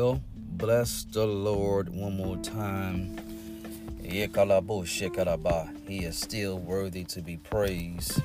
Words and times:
Well, 0.00 0.22
bless 0.34 1.04
the 1.04 1.26
Lord 1.26 1.90
one 1.90 2.16
more 2.16 2.38
time. 2.38 3.18
He 4.02 4.22
is 4.22 6.16
still 6.16 6.58
worthy 6.58 7.04
to 7.04 7.20
be 7.20 7.36
praised, 7.36 8.22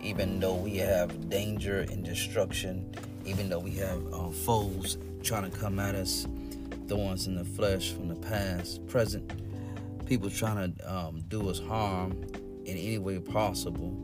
even 0.00 0.40
though 0.40 0.54
we 0.54 0.78
have 0.78 1.28
danger 1.28 1.80
and 1.80 2.02
destruction, 2.02 2.94
even 3.26 3.50
though 3.50 3.58
we 3.58 3.72
have 3.72 4.00
uh, 4.10 4.30
foes 4.30 4.96
trying 5.22 5.50
to 5.50 5.54
come 5.54 5.78
at 5.78 5.94
us, 5.94 6.26
thorns 6.88 7.26
in 7.26 7.34
the 7.34 7.44
flesh 7.44 7.92
from 7.92 8.08
the 8.08 8.14
past, 8.14 8.86
present, 8.86 9.30
people 10.06 10.30
trying 10.30 10.74
to 10.74 10.90
um, 10.90 11.20
do 11.28 11.50
us 11.50 11.60
harm 11.60 12.12
in 12.64 12.78
any 12.78 12.96
way 12.96 13.18
possible. 13.18 13.94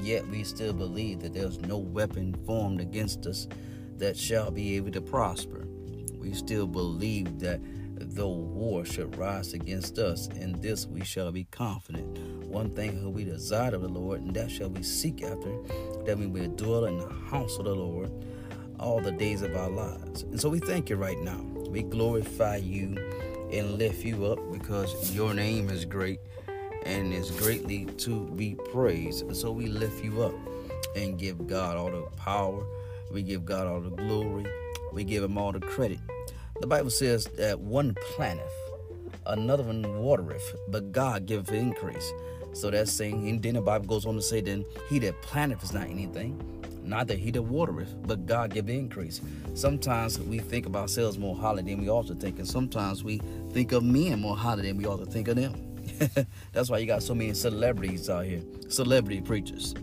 Yet 0.00 0.26
we 0.26 0.42
still 0.42 0.72
believe 0.72 1.20
that 1.20 1.32
there's 1.32 1.60
no 1.60 1.78
weapon 1.78 2.34
formed 2.44 2.80
against 2.80 3.24
us 3.26 3.46
that 3.98 4.16
shall 4.16 4.50
be 4.50 4.74
able 4.74 4.90
to 4.90 5.00
prosper. 5.00 5.65
We 6.26 6.34
still 6.34 6.66
believe 6.66 7.38
that 7.38 7.60
though 7.98 8.28
war 8.28 8.84
should 8.84 9.16
rise 9.16 9.52
against 9.52 10.00
us, 10.00 10.26
in 10.26 10.60
this 10.60 10.84
we 10.84 11.04
shall 11.04 11.30
be 11.30 11.44
confident. 11.44 12.18
One 12.46 12.68
thing 12.68 12.98
who 12.98 13.10
we 13.10 13.22
desire 13.22 13.72
of 13.76 13.82
the 13.82 13.88
Lord, 13.88 14.22
and 14.22 14.34
that 14.34 14.50
shall 14.50 14.68
we 14.68 14.82
seek 14.82 15.22
after, 15.22 15.56
that 16.04 16.18
we 16.18 16.26
may 16.26 16.48
dwell 16.48 16.86
in 16.86 16.98
the 16.98 17.08
house 17.30 17.58
of 17.58 17.66
the 17.66 17.74
Lord 17.76 18.10
all 18.80 19.00
the 19.00 19.12
days 19.12 19.42
of 19.42 19.54
our 19.54 19.70
lives. 19.70 20.22
And 20.22 20.40
so 20.40 20.48
we 20.48 20.58
thank 20.58 20.90
you 20.90 20.96
right 20.96 21.18
now. 21.20 21.40
We 21.68 21.82
glorify 21.82 22.56
you 22.56 22.96
and 23.52 23.78
lift 23.78 24.04
you 24.04 24.26
up 24.26 24.40
because 24.52 25.14
your 25.14 25.32
name 25.32 25.70
is 25.70 25.84
great 25.84 26.18
and 26.84 27.14
is 27.14 27.30
greatly 27.30 27.84
to 27.84 28.26
be 28.30 28.56
praised. 28.72 29.34
So 29.36 29.52
we 29.52 29.68
lift 29.68 30.04
you 30.04 30.24
up 30.24 30.34
and 30.96 31.16
give 31.18 31.46
God 31.46 31.76
all 31.76 31.92
the 31.92 32.02
power 32.16 32.66
we 33.10 33.22
give 33.22 33.44
God 33.44 33.66
all 33.66 33.80
the 33.80 33.90
glory. 33.90 34.46
We 34.92 35.04
give 35.04 35.22
him 35.22 35.38
all 35.38 35.52
the 35.52 35.60
credit. 35.60 35.98
The 36.60 36.66
Bible 36.66 36.90
says 36.90 37.26
that 37.36 37.60
one 37.60 37.94
planteth, 37.94 38.52
another 39.26 39.62
one 39.62 39.82
watereth, 40.00 40.54
but 40.68 40.90
God 40.90 41.26
giveth 41.26 41.52
increase. 41.52 42.12
So 42.54 42.70
that's 42.70 42.90
saying, 42.90 43.28
and 43.28 43.42
then 43.42 43.54
the 43.54 43.60
Bible 43.60 43.86
goes 43.86 44.06
on 44.06 44.14
to 44.14 44.22
say, 44.22 44.40
then 44.40 44.64
he 44.88 44.98
that 45.00 45.20
planteth 45.20 45.62
is 45.62 45.74
not 45.74 45.84
anything, 45.84 46.40
neither 46.82 47.14
he 47.14 47.30
that 47.32 47.42
watereth, 47.42 47.94
but 48.06 48.24
God 48.24 48.54
give 48.54 48.70
increase. 48.70 49.20
Sometimes 49.52 50.18
we 50.18 50.38
think 50.38 50.64
of 50.64 50.74
ourselves 50.74 51.18
more 51.18 51.36
highly 51.36 51.62
than 51.62 51.78
we 51.78 51.90
ought 51.90 52.06
to 52.06 52.14
think, 52.14 52.38
and 52.38 52.48
sometimes 52.48 53.04
we 53.04 53.20
think 53.52 53.72
of 53.72 53.84
men 53.84 54.20
more 54.20 54.36
highly 54.36 54.62
than 54.62 54.78
we 54.78 54.86
ought 54.86 54.98
to 54.98 55.06
think 55.06 55.28
of 55.28 55.36
them. 55.36 55.76
that's 56.52 56.70
why 56.70 56.78
you 56.78 56.86
got 56.86 57.02
so 57.02 57.14
many 57.14 57.34
celebrities 57.34 58.08
out 58.08 58.24
here, 58.24 58.40
celebrity 58.68 59.20
preachers. 59.20 59.74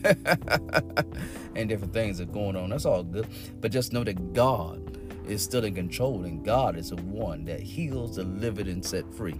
and 0.04 1.68
different 1.68 1.92
things 1.92 2.20
are 2.20 2.26
going 2.26 2.54
on. 2.54 2.70
That's 2.70 2.84
all 2.84 3.02
good. 3.02 3.26
But 3.60 3.72
just 3.72 3.92
know 3.92 4.04
that 4.04 4.32
God 4.32 4.87
is 5.28 5.42
still 5.42 5.64
in 5.64 5.74
control, 5.74 6.24
and 6.24 6.44
God 6.44 6.76
is 6.76 6.90
the 6.90 6.96
one 6.96 7.44
that 7.44 7.60
heals, 7.60 8.16
delivered, 8.16 8.66
and 8.66 8.84
set 8.84 9.12
free. 9.14 9.38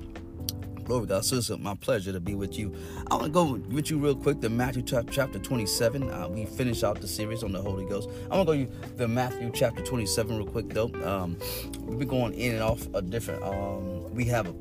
Glory 0.84 1.06
God. 1.06 1.24
So 1.24 1.36
it's 1.36 1.50
my 1.50 1.74
pleasure 1.74 2.12
to 2.12 2.20
be 2.20 2.34
with 2.34 2.58
you. 2.58 2.74
I 3.10 3.14
want 3.14 3.26
to 3.26 3.30
go 3.30 3.54
with 3.74 3.90
you 3.90 3.98
real 3.98 4.16
quick 4.16 4.40
to 4.40 4.48
Matthew 4.48 4.82
chapter 4.82 5.38
27. 5.38 6.10
Uh, 6.10 6.28
we 6.28 6.46
finish 6.46 6.82
out 6.82 7.00
the 7.00 7.06
series 7.06 7.42
on 7.42 7.52
the 7.52 7.60
Holy 7.60 7.84
Ghost. 7.84 8.08
I 8.30 8.36
want 8.36 8.48
to 8.48 8.64
go 8.64 8.64
to 8.64 8.96
the 8.96 9.06
Matthew 9.06 9.50
chapter 9.52 9.82
27 9.82 10.38
real 10.38 10.46
quick, 10.46 10.70
though. 10.70 10.90
Um, 11.04 11.36
we'll 11.80 11.98
be 11.98 12.06
going 12.06 12.32
in 12.32 12.54
and 12.54 12.62
off 12.62 12.86
a 12.94 13.02
different. 13.02 13.42
Um, 13.42 14.10
we 14.14 14.24
have 14.26 14.48
a 14.48 14.54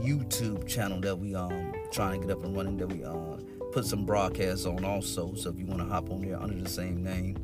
YouTube 0.00 0.66
channel 0.68 1.00
that 1.00 1.16
we 1.18 1.34
um 1.34 1.72
trying 1.90 2.20
to 2.20 2.26
get 2.26 2.36
up 2.36 2.44
and 2.44 2.56
running 2.56 2.76
that 2.76 2.86
we 2.86 3.02
um 3.02 3.44
put 3.72 3.84
some 3.84 4.06
broadcasts 4.06 4.64
on 4.64 4.84
also. 4.84 5.34
So 5.34 5.50
if 5.50 5.58
you 5.58 5.66
want 5.66 5.80
to 5.80 5.86
hop 5.86 6.10
on 6.10 6.22
there 6.22 6.40
under 6.40 6.54
the 6.54 6.68
same 6.68 7.02
name, 7.02 7.36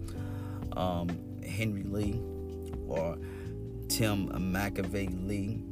um, 0.76 1.08
Henry 1.44 1.82
Lee 1.82 2.20
or 2.88 3.16
Tim 3.88 4.28
McAvey 4.28 5.26
Lee, 5.26 5.62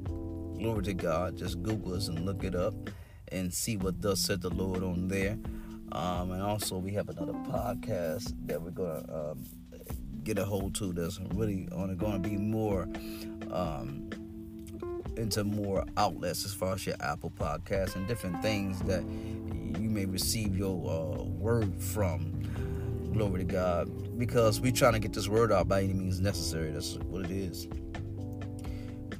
glory 0.58 0.82
to 0.84 0.94
God. 0.94 1.36
Just 1.36 1.62
Google 1.62 1.94
us 1.94 2.08
and 2.08 2.24
look 2.24 2.44
it 2.44 2.54
up 2.54 2.74
and 3.32 3.52
see 3.52 3.76
what 3.76 4.00
thus 4.00 4.20
said 4.20 4.42
the 4.42 4.50
Lord 4.50 4.82
on 4.82 5.08
there. 5.08 5.38
Um, 5.92 6.30
and 6.30 6.42
also 6.42 6.78
we 6.78 6.92
have 6.92 7.08
another 7.08 7.32
podcast 7.32 8.34
that 8.46 8.60
we're 8.62 8.70
gonna 8.70 9.30
um, 9.32 9.44
get 10.24 10.38
a 10.38 10.44
hold 10.44 10.74
to 10.76 10.92
that's 10.92 11.18
really 11.34 11.66
going 11.66 12.22
to 12.22 12.28
be 12.28 12.36
more 12.36 12.88
um, 13.50 14.08
into 15.16 15.44
more 15.44 15.84
outlets 15.96 16.44
as 16.44 16.54
far 16.54 16.74
as 16.74 16.86
your 16.86 16.96
Apple 17.00 17.30
podcast 17.30 17.96
and 17.96 18.06
different 18.06 18.40
things 18.42 18.80
that 18.82 19.02
you 19.02 19.90
may 19.90 20.06
receive 20.06 20.56
your 20.56 20.90
uh, 20.90 21.22
word 21.24 21.80
from. 21.80 22.42
Glory 23.12 23.40
to 23.40 23.44
God. 23.44 24.18
Because 24.18 24.60
we're 24.60 24.72
trying 24.72 24.94
to 24.94 24.98
get 24.98 25.12
this 25.12 25.28
word 25.28 25.52
out 25.52 25.68
by 25.68 25.82
any 25.82 25.92
means 25.92 26.20
necessary. 26.20 26.70
That's 26.70 26.94
what 26.96 27.24
it 27.24 27.30
is. 27.30 27.68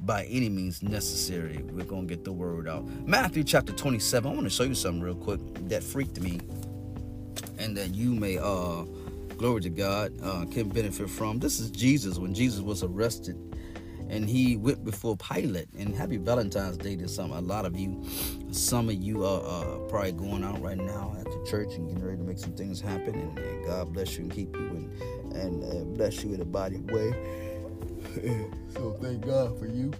By 0.01 0.25
any 0.25 0.49
means 0.49 0.83
necessary, 0.83 1.63
we're 1.71 1.85
going 1.85 2.07
to 2.07 2.15
get 2.15 2.25
the 2.25 2.33
word 2.33 2.67
out. 2.67 2.85
Matthew 3.07 3.43
chapter 3.43 3.71
27. 3.71 4.29
I 4.29 4.33
want 4.33 4.45
to 4.45 4.49
show 4.49 4.63
you 4.63 4.75
something 4.75 5.01
real 5.01 5.15
quick 5.15 5.39
that 5.69 5.83
freaked 5.83 6.19
me 6.19 6.41
and 7.57 7.77
that 7.77 7.93
you 7.93 8.13
may, 8.13 8.37
uh, 8.37 8.83
glory 9.37 9.61
to 9.61 9.69
God, 9.69 10.11
uh, 10.21 10.45
can 10.45 10.69
benefit 10.69 11.09
from. 11.09 11.39
This 11.39 11.59
is 11.59 11.71
Jesus 11.71 12.17
when 12.17 12.33
Jesus 12.33 12.61
was 12.61 12.83
arrested 12.83 13.37
and 14.13 14.29
he 14.29 14.57
went 14.57 14.85
before 14.85 15.17
Pilate. 15.17 15.69
And 15.77 15.95
happy 15.95 16.17
Valentine's 16.17 16.77
Day 16.77 16.95
to 16.97 17.07
some. 17.07 17.31
A 17.31 17.41
lot 17.41 17.65
of 17.65 17.75
you, 17.75 18.03
some 18.51 18.87
of 18.87 18.95
you 18.95 19.25
are 19.25 19.41
uh, 19.41 19.79
probably 19.89 20.11
going 20.11 20.43
out 20.43 20.61
right 20.61 20.77
now 20.77 21.15
at 21.19 21.25
the 21.25 21.45
church 21.49 21.73
and 21.73 21.87
getting 21.87 22.05
ready 22.05 22.17
to 22.17 22.23
make 22.23 22.37
some 22.37 22.53
things 22.53 22.79
happen. 22.79 23.15
And, 23.15 23.39
and 23.39 23.65
God 23.65 23.91
bless 23.91 24.15
you 24.15 24.23
and 24.23 24.31
keep 24.31 24.55
you 24.55 24.61
and 24.61 25.01
and 25.33 25.63
uh, 25.63 25.83
bless 25.95 26.23
you 26.23 26.31
in 26.35 26.41
a 26.41 26.45
body 26.45 26.77
way. 26.77 27.11
so 28.73 28.95
thank 29.01 29.25
God 29.25 29.57
for 29.57 29.65
you. 29.65 29.91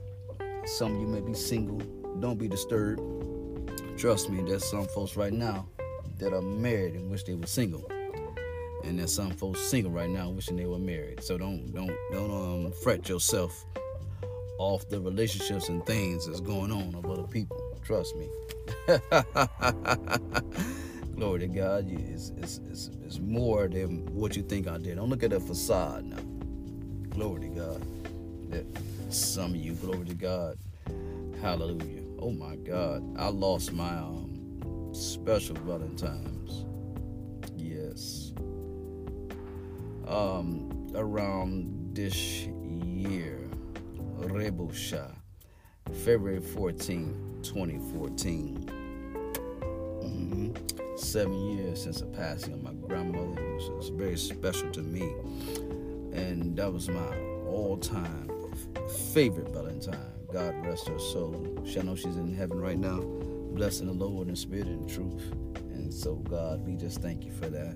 Some 0.66 0.94
of 0.94 1.01
you 1.01 1.07
may 1.07 1.22
be 1.22 1.34
single. 1.34 1.80
Don't 2.19 2.38
be 2.38 2.47
disturbed. 2.47 3.01
Trust 3.97 4.30
me, 4.30 4.44
there's 4.44 4.63
some 4.63 4.85
folks 4.85 5.18
right 5.18 5.34
now 5.34 5.68
that 6.19 6.34
are 6.34 6.41
married 6.41 6.94
and 6.94 7.09
wish 7.09 7.24
they 7.24 7.34
were 7.34 7.47
single 7.47 7.90
and 8.84 9.00
there's 9.00 9.13
some 9.13 9.31
folks 9.31 9.59
single 9.62 9.91
right 9.91 10.09
now 10.09 10.30
wishing 10.30 10.57
they 10.57 10.66
were 10.66 10.78
married. 10.78 11.24
So 11.24 11.38
don't 11.38 11.74
don't 11.74 11.91
don't 12.12 12.66
um, 12.66 12.72
fret 12.84 13.09
yourself 13.09 13.66
off 14.57 14.87
the 14.89 14.99
relationships 14.99 15.69
and 15.69 15.85
things 15.85 16.27
that's 16.27 16.39
going 16.39 16.71
on 16.71 16.95
of 16.95 17.05
other 17.05 17.23
people. 17.23 17.59
Trust 17.83 18.15
me. 18.15 18.29
Glory 21.15 21.39
to 21.41 21.47
God. 21.47 21.87
It's, 21.89 22.31
it's, 22.37 22.59
it's, 22.69 22.89
it's 23.05 23.19
more 23.19 23.67
than 23.67 24.05
what 24.13 24.35
you 24.35 24.43
think 24.43 24.67
I 24.67 24.77
did. 24.77 24.95
Don't 24.95 25.09
look 25.09 25.23
at 25.23 25.31
the 25.31 25.39
facade 25.39 26.05
now. 26.05 26.17
Glory 27.09 27.41
to 27.41 27.47
God. 27.47 27.85
That 28.51 28.65
some 29.09 29.51
of 29.51 29.57
you, 29.57 29.73
glory 29.73 30.05
to 30.05 30.13
God. 30.15 30.57
Hallelujah. 31.41 32.01
Oh 32.19 32.31
my 32.31 32.55
God. 32.55 33.03
I 33.17 33.27
lost 33.27 33.73
my 33.73 33.97
um, 33.97 34.89
special 34.93 35.55
Valentine's. 35.57 36.65
Yes. 37.55 38.33
Um, 40.07 40.91
around 40.95 41.95
this 41.95 42.47
Rebusha, 44.33 45.16
February 46.03 46.41
14, 46.41 47.39
2014. 47.44 48.66
Mm-hmm. 50.01 50.97
Seven 50.97 51.33
years 51.51 51.83
since 51.83 51.99
the 51.99 52.07
passing 52.07 52.53
of 52.53 52.63
my 52.63 52.73
grandmother. 52.73 53.39
It 53.39 53.71
was, 53.73 53.89
very 53.89 54.17
special 54.17 54.71
to 54.71 54.81
me. 54.81 55.03
And 56.13 56.57
that 56.57 56.73
was 56.73 56.89
my 56.89 57.16
all 57.47 57.77
time 57.77 58.29
favorite 59.13 59.49
Valentine. 59.49 60.11
God 60.31 60.55
rest 60.65 60.88
her 60.88 60.97
soul. 60.97 61.61
She, 61.63 61.79
I 61.79 61.83
know 61.83 61.95
she's 61.95 62.17
in 62.17 62.33
heaven 62.33 62.59
right 62.59 62.77
now, 62.77 63.01
blessing 63.53 63.85
the 63.85 63.94
Lord 63.94 64.29
in 64.29 64.35
spirit 64.35 64.65
and 64.65 64.89
truth. 64.89 65.31
And 65.73 65.94
so, 65.94 66.15
God, 66.15 66.65
we 66.65 66.75
just 66.75 67.01
thank 67.01 67.23
you 67.23 67.31
for 67.31 67.50
that. 67.50 67.75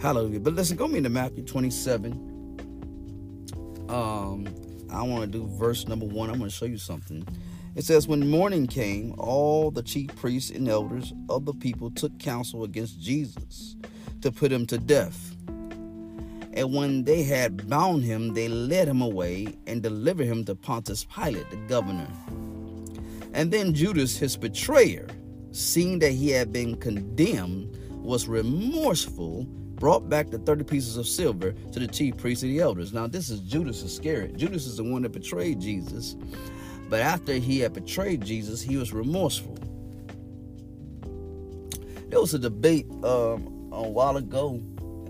Hallelujah. 0.00 0.38
But 0.38 0.54
listen, 0.54 0.76
go 0.76 0.86
me 0.86 0.98
into 0.98 1.10
Matthew 1.10 1.42
27. 1.42 2.12
Um, 3.88 4.46
I 4.94 5.02
want 5.02 5.22
to 5.22 5.26
do 5.26 5.46
verse 5.58 5.88
number 5.88 6.06
one. 6.06 6.30
I'm 6.30 6.38
going 6.38 6.50
to 6.50 6.54
show 6.54 6.66
you 6.66 6.78
something. 6.78 7.26
It 7.74 7.84
says, 7.84 8.06
When 8.06 8.30
morning 8.30 8.66
came, 8.66 9.14
all 9.18 9.70
the 9.70 9.82
chief 9.82 10.14
priests 10.14 10.50
and 10.50 10.68
elders 10.68 11.12
of 11.28 11.44
the 11.44 11.54
people 11.54 11.90
took 11.90 12.16
counsel 12.18 12.62
against 12.62 13.00
Jesus 13.00 13.76
to 14.20 14.30
put 14.30 14.52
him 14.52 14.66
to 14.66 14.78
death. 14.78 15.34
And 16.56 16.72
when 16.72 17.02
they 17.02 17.24
had 17.24 17.68
bound 17.68 18.04
him, 18.04 18.32
they 18.32 18.46
led 18.48 18.86
him 18.86 19.02
away 19.02 19.48
and 19.66 19.82
delivered 19.82 20.26
him 20.26 20.44
to 20.44 20.54
Pontius 20.54 21.04
Pilate, 21.04 21.50
the 21.50 21.56
governor. 21.68 22.06
And 23.32 23.50
then 23.50 23.74
Judas, 23.74 24.16
his 24.16 24.36
betrayer, 24.36 25.08
seeing 25.50 25.98
that 25.98 26.12
he 26.12 26.30
had 26.30 26.52
been 26.52 26.76
condemned, 26.76 27.76
was 27.90 28.28
remorseful 28.28 29.48
brought 29.84 30.08
back 30.08 30.30
the 30.30 30.38
30 30.38 30.64
pieces 30.64 30.96
of 30.96 31.06
silver 31.06 31.52
to 31.70 31.78
the 31.78 31.86
chief 31.86 32.16
priests 32.16 32.42
and 32.42 32.50
the 32.50 32.58
elders. 32.58 32.94
Now, 32.94 33.06
this 33.06 33.28
is 33.28 33.40
Judas 33.40 33.82
Iscariot. 33.82 34.34
Judas 34.34 34.66
is 34.66 34.78
the 34.78 34.82
one 34.82 35.02
that 35.02 35.12
betrayed 35.12 35.60
Jesus. 35.60 36.16
But 36.88 37.02
after 37.02 37.34
he 37.34 37.58
had 37.58 37.74
betrayed 37.74 38.24
Jesus, 38.24 38.62
he 38.62 38.78
was 38.78 38.94
remorseful. 38.94 39.58
There 42.08 42.18
was 42.18 42.32
a 42.32 42.38
debate 42.38 42.86
um, 43.04 43.68
a 43.72 43.86
while 43.86 44.16
ago, 44.16 44.54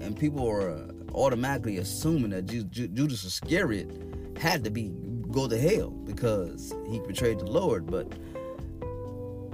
and 0.00 0.19
people 0.19 0.44
were 0.44 0.88
automatically 1.15 1.76
assuming 1.76 2.31
that 2.31 2.47
Judas 2.47 3.23
Iscariot 3.23 3.93
had 4.37 4.65
to 4.65 4.71
be 4.71 4.93
go 5.31 5.47
to 5.47 5.56
hell 5.56 5.91
because 5.91 6.75
he 6.91 6.99
betrayed 6.99 7.38
the 7.38 7.47
Lord. 7.47 7.87
But 7.87 8.12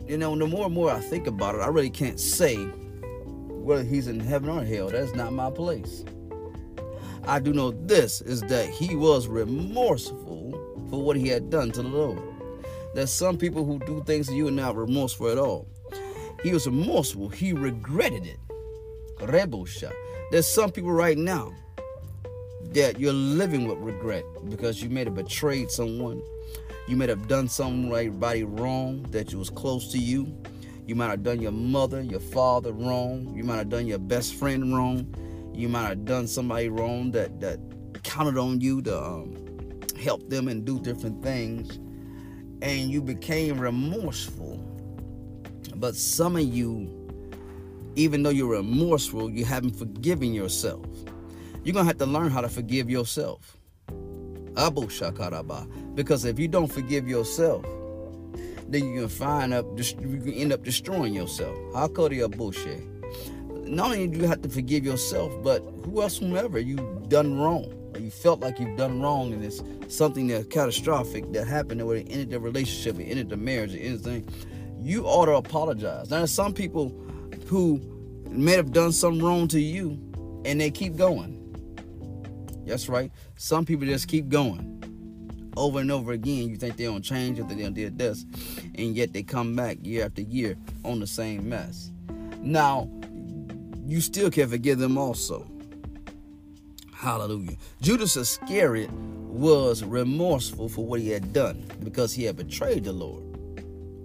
you 0.08 0.16
know, 0.16 0.34
the 0.34 0.46
more 0.46 0.64
and 0.64 0.74
more 0.74 0.90
I 0.90 1.00
think 1.00 1.26
about 1.26 1.56
it, 1.56 1.58
I 1.58 1.66
really 1.66 1.90
can't 1.90 2.18
say 2.18 2.56
whether 3.60 3.84
he's 3.84 4.08
in 4.08 4.20
heaven 4.20 4.48
or 4.48 4.64
hell. 4.64 4.88
That's 4.88 5.14
not 5.14 5.32
my 5.32 5.50
place. 5.50 6.04
I 7.24 7.38
do 7.38 7.52
know 7.52 7.70
this 7.70 8.20
is 8.22 8.40
that 8.42 8.68
he 8.68 8.96
was 8.96 9.28
remorseful 9.28 10.52
for 10.90 11.02
what 11.02 11.16
he 11.16 11.28
had 11.28 11.50
done 11.50 11.70
to 11.72 11.82
the 11.82 11.88
Lord. 11.88 12.18
There's 12.94 13.12
some 13.12 13.36
people 13.36 13.64
who 13.64 13.78
do 13.80 14.02
things 14.04 14.28
to 14.28 14.34
you 14.34 14.48
and 14.48 14.56
not 14.56 14.76
remorseful 14.76 15.28
at 15.28 15.38
all. 15.38 15.68
He 16.42 16.52
was 16.52 16.66
remorseful. 16.66 17.28
He 17.28 17.52
regretted 17.52 18.26
it. 18.26 18.38
Rebosha. 19.18 19.92
There's 20.30 20.48
some 20.48 20.70
people 20.70 20.92
right 20.92 21.18
now 21.18 21.52
that 22.72 22.98
you're 22.98 23.12
living 23.12 23.68
with 23.68 23.78
regret 23.78 24.24
because 24.48 24.82
you 24.82 24.88
may 24.88 25.04
have 25.04 25.14
betrayed 25.14 25.70
someone. 25.70 26.22
You 26.88 26.96
may 26.96 27.06
have 27.06 27.28
done 27.28 27.48
something 27.48 27.90
right. 27.90 28.10
somebody 28.10 28.44
wrong 28.44 29.02
that 29.10 29.34
was 29.34 29.50
close 29.50 29.92
to 29.92 29.98
you. 29.98 30.34
You 30.90 30.96
might 30.96 31.10
have 31.10 31.22
done 31.22 31.40
your 31.40 31.52
mother, 31.52 32.02
your 32.02 32.18
father 32.18 32.72
wrong. 32.72 33.32
You 33.32 33.44
might 33.44 33.58
have 33.58 33.68
done 33.68 33.86
your 33.86 34.00
best 34.00 34.34
friend 34.34 34.74
wrong. 34.74 35.06
You 35.54 35.68
might 35.68 35.86
have 35.86 36.04
done 36.04 36.26
somebody 36.26 36.68
wrong 36.68 37.12
that 37.12 37.38
that 37.38 37.60
counted 38.02 38.36
on 38.36 38.60
you 38.60 38.82
to 38.82 39.00
um, 39.00 39.36
help 40.02 40.28
them 40.28 40.48
and 40.48 40.64
do 40.64 40.80
different 40.80 41.22
things, 41.22 41.76
and 42.60 42.90
you 42.90 43.00
became 43.00 43.60
remorseful. 43.60 44.58
But 45.76 45.94
some 45.94 46.34
of 46.34 46.42
you, 46.42 46.90
even 47.94 48.24
though 48.24 48.30
you're 48.30 48.50
remorseful, 48.50 49.30
you 49.30 49.44
haven't 49.44 49.76
forgiven 49.76 50.34
yourself. 50.34 50.84
You're 51.62 51.74
gonna 51.74 51.86
have 51.86 51.98
to 51.98 52.06
learn 52.06 52.32
how 52.32 52.40
to 52.40 52.48
forgive 52.48 52.90
yourself. 52.90 53.56
Abu 54.56 54.88
Shakaraba. 54.88 55.94
Because 55.94 56.24
if 56.24 56.40
you 56.40 56.48
don't 56.48 56.66
forgive 56.66 57.08
yourself, 57.08 57.64
then 58.70 58.86
you 58.86 59.00
can 59.00 59.08
find 59.08 59.52
up 59.52 59.66
you 59.76 60.20
can 60.20 60.32
end 60.32 60.52
up 60.52 60.62
destroying 60.62 61.12
yourself. 61.12 61.56
How 61.74 61.88
could 61.88 62.12
you 62.12 62.28
bullshit? 62.28 62.82
Not 63.64 63.92
only 63.92 64.06
do 64.08 64.18
you 64.18 64.26
have 64.26 64.42
to 64.42 64.48
forgive 64.48 64.84
yourself, 64.84 65.32
but 65.42 65.60
who 65.84 66.02
else, 66.02 66.18
whomever 66.18 66.58
you've 66.58 67.08
done 67.08 67.38
wrong, 67.38 67.72
or 67.94 68.00
you 68.00 68.10
felt 68.10 68.40
like 68.40 68.58
you've 68.58 68.76
done 68.76 69.00
wrong, 69.00 69.32
and 69.32 69.44
it's 69.44 69.62
something 69.88 70.28
that's 70.28 70.46
catastrophic 70.46 71.32
that 71.32 71.46
happened, 71.46 71.82
or 71.82 71.96
it 71.96 72.06
ended 72.10 72.30
the 72.30 72.40
relationship, 72.40 72.98
it 72.98 73.04
ended 73.04 73.28
the 73.28 73.36
marriage, 73.36 73.74
or 73.74 73.78
anything. 73.78 74.28
You 74.80 75.04
ought 75.04 75.26
to 75.26 75.34
apologize. 75.34 76.10
Now, 76.10 76.18
there's 76.18 76.32
some 76.32 76.52
people 76.52 76.88
who 77.46 77.80
may 78.28 78.52
have 78.52 78.72
done 78.72 78.92
something 78.92 79.22
wrong 79.22 79.46
to 79.48 79.60
you, 79.60 79.90
and 80.44 80.60
they 80.60 80.70
keep 80.70 80.96
going. 80.96 81.36
That's 82.66 82.88
right. 82.88 83.10
Some 83.36 83.64
people 83.64 83.86
just 83.86 84.08
keep 84.08 84.28
going 84.28 84.80
over 85.60 85.80
and 85.80 85.92
over 85.92 86.12
again. 86.12 86.48
You 86.48 86.56
think 86.56 86.76
they 86.76 86.84
don't 86.84 87.02
change 87.02 87.38
if 87.38 87.48
they 87.48 87.54
don't 87.54 87.74
did 87.74 87.98
this, 87.98 88.24
and 88.74 88.96
yet 88.96 89.12
they 89.12 89.22
come 89.22 89.54
back 89.54 89.78
year 89.82 90.06
after 90.06 90.22
year 90.22 90.56
on 90.84 91.00
the 91.00 91.06
same 91.06 91.48
mess. 91.48 91.90
Now, 92.40 92.90
you 93.86 94.00
still 94.00 94.30
can 94.30 94.48
forgive 94.48 94.78
them 94.78 94.96
also. 94.96 95.46
Hallelujah. 96.94 97.56
Judas 97.80 98.16
Iscariot 98.16 98.90
was 98.92 99.84
remorseful 99.84 100.68
for 100.68 100.84
what 100.84 101.00
he 101.00 101.10
had 101.10 101.32
done 101.32 101.64
because 101.82 102.12
he 102.12 102.24
had 102.24 102.36
betrayed 102.36 102.84
the 102.84 102.92
Lord. 102.92 103.22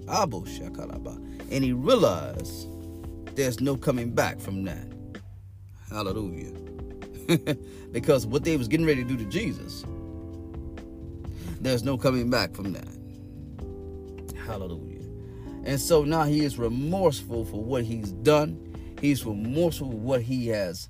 Abu 0.10 0.46
Shakalaba. 0.46 1.16
And 1.52 1.64
he 1.64 1.74
realized 1.74 2.68
there's 3.36 3.60
no 3.60 3.76
coming 3.76 4.12
back 4.12 4.40
from 4.40 4.64
that. 4.64 4.88
Hallelujah. 5.90 6.54
because 7.92 8.26
what 8.26 8.44
they 8.44 8.58
was 8.58 8.68
getting 8.68 8.86
ready 8.86 9.04
to 9.04 9.10
do 9.10 9.18
to 9.18 9.26
Jesus, 9.26 9.84
there's 11.66 11.84
no 11.84 11.98
coming 11.98 12.30
back 12.30 12.54
from 12.54 12.74
that. 12.74 12.88
Hallelujah. 14.46 15.02
And 15.64 15.80
so 15.80 16.04
now 16.04 16.24
he 16.24 16.46
is 16.46 16.60
remorseful 16.60 17.46
for 17.46 17.64
what 17.64 17.84
he's 17.84 18.12
done. 18.12 18.62
He's 19.02 19.26
remorseful 19.26 19.92
for 19.92 19.98
what 19.98 20.22
he 20.22 20.48
has 20.50 20.90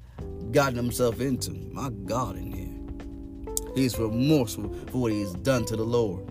gotten 0.51 0.75
himself 0.75 1.21
into. 1.21 1.51
My 1.71 1.89
God, 2.05 2.35
in 2.35 2.51
here. 2.51 3.73
He's 3.73 3.97
remorseful 3.97 4.73
for 4.87 4.97
what 5.03 5.11
he's 5.11 5.33
done 5.33 5.65
to 5.65 5.75
the 5.75 5.83
Lord. 5.83 6.29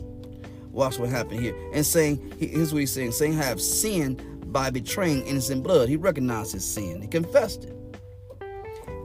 Watch 0.71 0.99
what 0.99 1.09
happened 1.09 1.41
here. 1.41 1.57
And 1.73 1.85
saying, 1.85 2.35
here's 2.39 2.73
what 2.73 2.81
he's 2.81 2.93
saying, 2.93 3.13
saying, 3.13 3.39
I 3.39 3.45
have 3.45 3.61
sinned 3.61 4.53
by 4.53 4.71
betraying 4.71 5.27
innocent 5.27 5.63
blood. 5.63 5.89
He 5.89 5.97
recognized 5.97 6.53
his 6.53 6.65
sin. 6.65 7.01
He 7.01 7.09
confessed 7.09 7.65
it. 7.65 7.77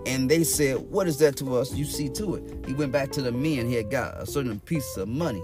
And 0.05 0.29
they 0.29 0.43
said, 0.43 0.77
What 0.77 1.07
is 1.07 1.17
that 1.19 1.35
to 1.37 1.55
us? 1.57 1.73
You 1.73 1.85
see 1.85 2.09
to 2.09 2.35
it. 2.35 2.65
He 2.65 2.73
went 2.73 2.91
back 2.91 3.11
to 3.11 3.21
the 3.21 3.31
men. 3.31 3.67
He 3.67 3.75
had 3.75 3.89
got 3.91 4.21
a 4.21 4.25
certain 4.25 4.59
piece 4.61 4.97
of 4.97 5.07
money. 5.07 5.43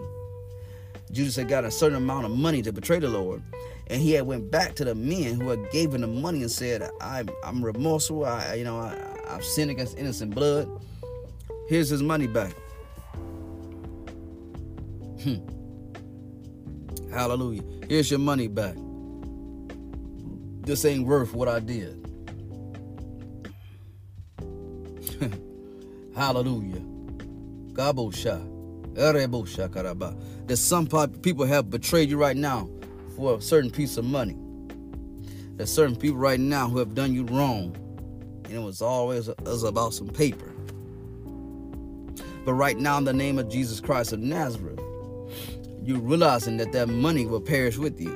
Judas 1.12 1.36
had 1.36 1.48
got 1.48 1.64
a 1.64 1.72
certain 1.72 1.98
amount 1.98 2.26
of 2.26 2.32
money 2.32 2.62
to 2.62 2.72
betray 2.72 3.00
the 3.00 3.10
Lord. 3.10 3.42
And 3.88 4.02
he 4.02 4.14
had 4.14 4.26
went 4.26 4.50
back 4.50 4.76
to 4.76 4.86
the 4.86 4.96
men 4.96 5.40
who 5.40 5.50
had 5.50 5.70
given 5.72 6.02
the 6.02 6.08
money 6.08 6.42
and 6.42 6.52
said, 6.52 6.90
I'm, 7.00 7.30
I'm 7.44 7.64
remorseful. 7.64 8.26
I, 8.26 8.56
you 8.56 8.64
know, 8.64 8.78
I, 8.78 8.98
I've 9.30 9.44
sinned 9.44 9.72
against 9.72 9.98
innocent 9.98 10.34
blood. 10.34 10.68
Here's 11.68 11.90
his 11.90 12.02
money 12.02 12.28
back. 12.28 12.54
Hmm. 15.24 15.38
Hallelujah. 17.12 17.64
Here's 17.88 18.10
your 18.10 18.20
money 18.20 18.48
back. 18.48 18.76
This 20.66 20.84
ain't 20.84 21.06
worth 21.06 21.34
what 21.34 21.48
I 21.48 21.60
did. 21.60 22.05
Hallelujah. 26.16 26.82
Gabosha. 27.74 28.48
Erebosha 28.94 29.68
karaba. 29.68 30.18
That 30.48 30.58
some 30.58 30.88
people 31.22 31.46
have 31.46 31.70
betrayed 31.70 32.10
you 32.10 32.18
right 32.18 32.38
now 32.38 32.70
for 33.16 33.38
a 33.38 33.42
certain 33.42 33.70
piece 33.70 33.98
of 33.98 34.06
money. 34.06 34.38
There's 35.58 35.72
certain 35.72 35.96
people 35.96 36.18
right 36.18 36.40
now 36.40 36.70
who 36.70 36.80
have 36.80 36.96
done 36.96 37.14
you 37.14 37.26
wrong. 37.26 37.76
And 38.46 38.54
it 38.54 38.60
was 38.60 38.82
always 38.82 39.28
it 39.28 39.42
was 39.42 39.64
about 39.64 39.94
some 39.94 40.08
paper. 40.08 40.52
But 42.46 42.54
right 42.54 42.78
now, 42.78 42.98
in 42.98 43.04
the 43.04 43.14
name 43.14 43.40
of 43.40 43.50
Jesus 43.50 43.82
Christ 43.82 44.14
of 44.14 44.20
Nazareth, 44.20 44.80
you're 45.82 46.00
realizing 46.00 46.58
that 46.58 46.72
that 46.74 46.88
money 46.88 47.26
will 47.26 47.42
perish 47.42 47.78
with 47.78 48.00
you 48.00 48.14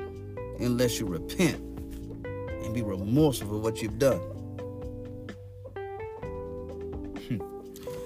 unless 0.60 1.00
you 1.00 1.06
repent 1.06 1.56
and 2.26 2.74
be 2.74 2.82
remorseful 2.82 3.50
for 3.50 3.58
what 3.58 3.82
you've 3.82 4.00
done. 4.00 4.22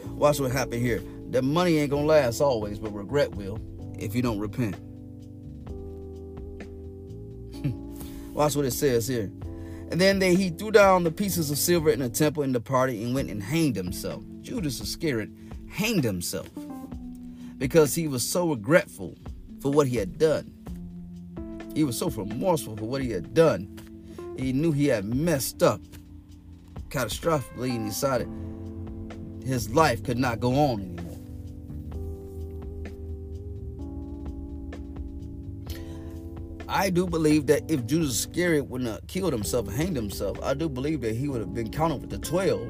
Watch 0.09 0.39
what 0.39 0.51
happened 0.51 0.81
here. 0.81 1.01
That 1.29 1.43
money 1.43 1.77
ain't 1.77 1.91
gonna 1.91 2.05
last 2.05 2.41
always, 2.41 2.79
but 2.79 2.93
regret 2.93 3.33
will 3.35 3.59
if 3.97 4.15
you 4.15 4.21
don't 4.21 4.39
repent. 4.39 4.75
Watch 8.33 8.55
what 8.55 8.65
it 8.65 8.71
says 8.71 9.07
here. 9.07 9.31
And 9.91 10.01
then 10.01 10.19
they, 10.19 10.35
he 10.35 10.49
threw 10.49 10.71
down 10.71 11.03
the 11.03 11.11
pieces 11.11 11.51
of 11.51 11.57
silver 11.57 11.89
in 11.89 11.99
the 11.99 12.09
temple 12.09 12.43
in 12.43 12.51
the 12.51 12.59
party 12.59 13.03
and 13.03 13.13
went 13.13 13.29
and 13.29 13.43
hanged 13.43 13.75
himself. 13.75 14.23
Judas 14.41 14.81
Iscariot 14.81 15.29
hanged 15.69 16.03
himself 16.03 16.49
because 17.57 17.95
he 17.95 18.07
was 18.07 18.27
so 18.27 18.49
regretful 18.49 19.15
for 19.61 19.71
what 19.71 19.87
he 19.87 19.97
had 19.97 20.17
done. 20.17 20.51
He 21.75 21.83
was 21.83 21.97
so 21.97 22.09
remorseful 22.09 22.77
for 22.77 22.85
what 22.85 23.01
he 23.01 23.11
had 23.11 23.33
done. 23.33 23.79
He 24.37 24.51
knew 24.51 24.71
he 24.71 24.87
had 24.87 25.05
messed 25.05 25.63
up 25.63 25.81
catastrophically 26.89 27.75
and 27.75 27.87
decided 27.87 28.27
his 29.45 29.69
life 29.69 30.03
could 30.03 30.17
not 30.17 30.39
go 30.39 30.53
on 30.55 30.81
anymore. 30.81 31.03
I 36.67 36.89
do 36.89 37.05
believe 37.05 37.45
that 37.47 37.69
if 37.69 37.85
Judas 37.85 38.25
Iscariot 38.25 38.67
wouldn't 38.67 38.89
have 38.89 39.05
killed 39.07 39.31
himself 39.31 39.71
hanged 39.71 39.95
himself, 39.95 40.41
I 40.41 40.53
do 40.53 40.67
believe 40.67 41.01
that 41.01 41.15
he 41.15 41.27
would 41.27 41.39
have 41.39 41.53
been 41.53 41.71
counted 41.71 42.01
with 42.01 42.09
the 42.09 42.17
12 42.17 42.61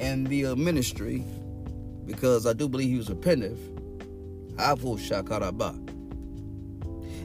and 0.00 0.26
the 0.26 0.46
uh, 0.46 0.56
ministry 0.56 1.24
because 2.06 2.46
I 2.46 2.54
do 2.54 2.68
believe 2.68 2.88
he 2.88 2.96
was 2.96 3.10
repentant. 3.10 3.58
Abu 4.58 4.96
Shakaraba. 4.96 5.74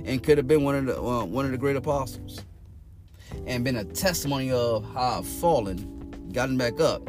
And 0.06 0.22
could 0.22 0.38
have 0.38 0.48
been 0.48 0.64
one 0.64 0.76
of 0.76 0.86
the 0.86 1.02
uh, 1.02 1.24
one 1.24 1.46
of 1.46 1.52
the 1.52 1.58
great 1.58 1.78
apostles. 1.78 2.42
And 3.48 3.64
been 3.64 3.78
a 3.78 3.86
testimony 3.86 4.52
of 4.52 4.84
how 4.94 5.20
I've 5.20 5.28
fallen, 5.28 6.30
gotten 6.34 6.58
back 6.58 6.82
up, 6.82 7.08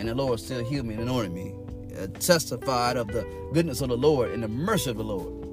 and 0.00 0.08
the 0.08 0.14
Lord 0.14 0.40
still 0.40 0.64
healed 0.64 0.86
me 0.86 0.94
and 0.94 1.02
anointed 1.02 1.32
me. 1.32 1.54
Uh, 2.00 2.06
testified 2.18 2.96
of 2.96 3.08
the 3.08 3.26
goodness 3.52 3.82
of 3.82 3.90
the 3.90 3.96
Lord 3.96 4.30
and 4.30 4.42
the 4.42 4.48
mercy 4.48 4.90
of 4.90 4.96
the 4.96 5.04
Lord. 5.04 5.46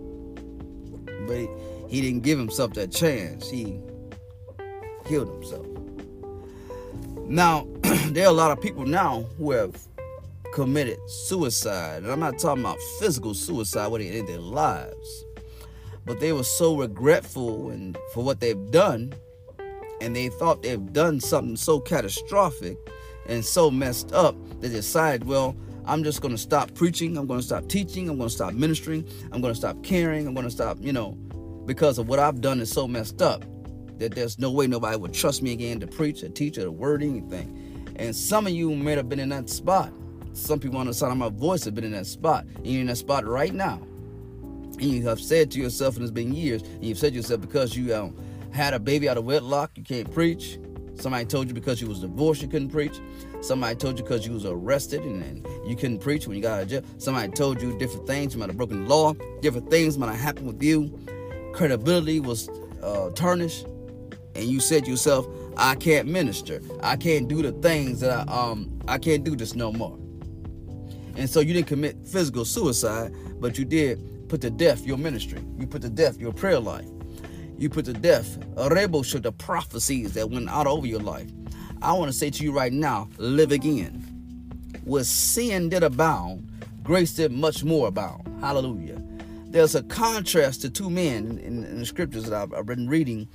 But 1.27 1.35
he, 1.35 1.47
he 1.89 2.01
didn't 2.01 2.21
give 2.21 2.39
himself 2.39 2.73
that 2.75 2.89
chance. 2.89 3.49
He 3.49 3.81
healed 5.05 5.27
himself. 5.27 5.67
Now, 7.25 7.67
there 8.11 8.25
are 8.25 8.29
a 8.29 8.33
lot 8.33 8.51
of 8.51 8.61
people 8.61 8.85
now 8.85 9.23
who 9.37 9.51
have 9.51 9.75
committed 10.53 10.97
suicide. 11.09 12.03
And 12.03 12.11
I'm 12.11 12.21
not 12.21 12.39
talking 12.39 12.63
about 12.63 12.79
physical 12.99 13.33
suicide 13.33 13.87
where 13.87 13.99
they 13.99 14.07
ended 14.07 14.27
their 14.27 14.39
lives. 14.39 15.25
But 16.05 16.21
they 16.21 16.31
were 16.31 16.43
so 16.43 16.77
regretful 16.77 17.69
and 17.69 17.97
for 18.13 18.23
what 18.23 18.39
they've 18.39 18.71
done, 18.71 19.13
and 19.99 20.15
they 20.15 20.29
thought 20.29 20.63
they've 20.63 20.93
done 20.93 21.19
something 21.19 21.57
so 21.57 21.81
catastrophic 21.81 22.77
and 23.27 23.43
so 23.43 23.69
messed 23.69 24.13
up, 24.13 24.35
they 24.61 24.69
decide, 24.69 25.25
well, 25.25 25.55
I'm 25.85 26.03
just 26.03 26.21
going 26.21 26.33
to 26.33 26.37
stop 26.37 26.73
preaching. 26.73 27.17
I'm 27.17 27.27
going 27.27 27.39
to 27.39 27.45
stop 27.45 27.67
teaching. 27.69 28.09
I'm 28.09 28.17
going 28.17 28.29
to 28.29 28.35
stop 28.35 28.53
ministering. 28.53 29.07
I'm 29.31 29.41
going 29.41 29.53
to 29.53 29.59
stop 29.59 29.81
caring. 29.83 30.27
I'm 30.27 30.33
going 30.33 30.45
to 30.45 30.51
stop, 30.51 30.77
you 30.81 30.91
know, 30.91 31.11
because 31.65 31.97
of 31.97 32.09
what 32.09 32.19
I've 32.19 32.41
done 32.41 32.59
is 32.59 32.71
so 32.71 32.87
messed 32.87 33.21
up 33.21 33.45
that 33.99 34.13
there's 34.13 34.37
no 34.37 34.51
way 34.51 34.67
nobody 34.67 34.97
would 34.97 35.13
trust 35.13 35.41
me 35.41 35.53
again 35.53 35.79
to 35.79 35.87
preach 35.87 36.23
or 36.23 36.29
teach 36.29 36.57
or 36.57 36.63
to 36.63 36.71
word 36.71 37.03
anything. 37.03 37.93
And 37.95 38.15
some 38.15 38.47
of 38.47 38.53
you 38.53 38.75
may 38.75 38.95
have 38.95 39.09
been 39.09 39.19
in 39.19 39.29
that 39.29 39.49
spot. 39.49 39.91
Some 40.33 40.59
people 40.59 40.77
on 40.77 40.87
the 40.87 40.93
side 40.93 41.11
of 41.11 41.17
my 41.17 41.29
voice 41.29 41.63
have 41.65 41.73
been 41.73 41.83
in 41.83 41.93
that 41.93 42.05
spot. 42.05 42.45
And 42.57 42.67
you're 42.67 42.81
in 42.81 42.87
that 42.87 42.97
spot 42.97 43.25
right 43.25 43.53
now. 43.53 43.81
And 44.73 44.83
you 44.83 45.07
have 45.07 45.19
said 45.19 45.49
to 45.51 45.59
yourself, 45.59 45.95
and 45.95 46.03
it's 46.03 46.11
been 46.11 46.33
years, 46.33 46.61
and 46.61 46.83
you've 46.83 46.99
said 46.99 47.13
to 47.13 47.15
yourself 47.15 47.41
because 47.41 47.75
you 47.75 47.95
um, 47.95 48.15
had 48.51 48.73
a 48.73 48.79
baby 48.79 49.09
out 49.09 49.17
of 49.17 49.23
wedlock, 49.23 49.71
you 49.75 49.83
can't 49.83 50.11
preach. 50.13 50.59
Somebody 50.99 51.25
told 51.25 51.47
you 51.47 51.53
because 51.53 51.79
you 51.81 51.87
was 51.87 51.99
divorced, 51.99 52.41
you 52.41 52.47
couldn't 52.47 52.69
preach. 52.69 52.99
Somebody 53.41 53.75
told 53.75 53.97
you 53.99 54.03
because 54.03 54.25
you 54.25 54.33
was 54.33 54.45
arrested 54.45 55.03
and, 55.03 55.23
and, 55.23 55.47
you 55.69 55.75
couldn't 55.75 55.99
preach 55.99 56.27
when 56.27 56.37
you 56.37 56.41
got 56.41 56.57
out 56.57 56.63
of 56.63 56.69
jail. 56.69 56.81
Somebody 56.97 57.31
told 57.33 57.61
you 57.61 57.77
different 57.77 58.07
things. 58.07 58.33
You 58.33 58.39
might 58.39 58.49
have 58.49 58.57
broken 58.57 58.83
the 58.83 58.89
law. 58.89 59.13
Different 59.41 59.69
things 59.69 59.97
might 59.97 60.11
have 60.11 60.19
happened 60.19 60.47
with 60.47 60.63
you. 60.63 60.97
Credibility 61.53 62.19
was 62.19 62.49
uh, 62.81 63.09
tarnished, 63.11 63.65
and 64.35 64.45
you 64.45 64.59
said 64.59 64.85
to 64.85 64.91
yourself, 64.91 65.27
"I 65.57 65.75
can't 65.75 66.07
minister. 66.07 66.61
I 66.81 66.95
can't 66.95 67.27
do 67.27 67.41
the 67.41 67.51
things 67.51 67.99
that 67.99 68.11
I 68.11 68.31
um 68.31 68.79
I 68.87 68.97
can't 68.97 69.23
do 69.23 69.35
this 69.35 69.55
no 69.55 69.71
more." 69.71 69.97
And 71.17 71.29
so 71.29 71.39
you 71.39 71.53
didn't 71.53 71.67
commit 71.67 71.97
physical 72.07 72.45
suicide, 72.45 73.13
but 73.39 73.57
you 73.57 73.65
did 73.65 74.29
put 74.29 74.41
to 74.41 74.49
death 74.49 74.85
your 74.85 74.97
ministry. 74.97 75.43
You 75.57 75.67
put 75.67 75.81
to 75.81 75.89
death 75.89 76.19
your 76.19 76.31
prayer 76.31 76.59
life. 76.59 76.87
You 77.57 77.69
put 77.69 77.85
to 77.85 77.93
death 77.93 78.37
a 78.55 78.69
rebel 78.69 79.03
should 79.03 79.23
the 79.23 79.31
prophecies 79.31 80.13
that 80.13 80.29
went 80.29 80.49
out 80.49 80.67
over 80.67 80.85
your 80.85 80.99
life. 80.99 81.29
I 81.81 81.93
want 81.93 82.11
to 82.11 82.17
say 82.17 82.29
to 82.29 82.43
you 82.43 82.51
right 82.51 82.71
now, 82.71 83.09
live 83.17 83.51
again. 83.51 84.03
Where 84.83 85.03
sin 85.03 85.69
did 85.69 85.83
abound, 85.83 86.49
grace 86.83 87.13
did 87.13 87.31
much 87.31 87.63
more 87.63 87.87
abound. 87.87 88.27
Hallelujah. 88.41 89.01
There's 89.47 89.75
a 89.75 89.83
contrast 89.83 90.61
to 90.61 90.69
two 90.69 90.89
men 90.89 91.25
in, 91.25 91.39
in, 91.39 91.63
in 91.63 91.79
the 91.79 91.85
scriptures 91.85 92.25
that 92.25 92.33
I've, 92.33 92.53
I've 92.53 92.65
been 92.65 92.87
reading 92.87 93.27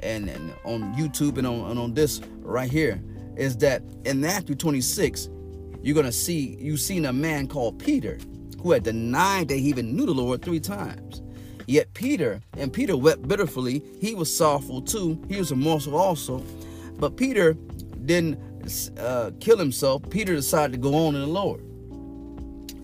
and, 0.00 0.28
and, 0.28 0.52
on 0.64 0.94
YouTube 0.94 1.38
and 1.38 1.46
on, 1.46 1.70
and 1.70 1.78
on 1.78 1.94
this 1.94 2.20
right 2.40 2.70
here 2.70 3.02
is 3.36 3.56
that 3.58 3.82
in 4.04 4.20
Matthew 4.20 4.54
26, 4.54 5.28
you're 5.82 5.94
gonna 5.94 6.12
see 6.12 6.56
you've 6.60 6.80
seen 6.80 7.06
a 7.06 7.12
man 7.12 7.48
called 7.48 7.78
Peter 7.78 8.18
who 8.62 8.72
had 8.72 8.82
denied 8.82 9.48
that 9.48 9.56
he 9.56 9.68
even 9.68 9.96
knew 9.96 10.04
the 10.04 10.12
Lord 10.12 10.42
three 10.42 10.60
times. 10.60 11.22
Yet 11.70 11.94
Peter, 11.94 12.42
and 12.56 12.72
Peter 12.72 12.96
wept 12.96 13.28
bitterly, 13.28 13.80
he 14.00 14.16
was 14.16 14.36
sorrowful 14.36 14.82
too, 14.82 15.22
he 15.28 15.36
was 15.36 15.52
remorseful 15.52 15.94
also. 15.94 16.44
But 16.98 17.16
Peter 17.16 17.52
didn't 18.06 18.40
uh, 18.98 19.30
kill 19.38 19.56
himself. 19.56 20.02
Peter 20.10 20.34
decided 20.34 20.72
to 20.72 20.78
go 20.78 21.06
on 21.06 21.14
in 21.14 21.20
the 21.20 21.28
Lord. 21.28 21.62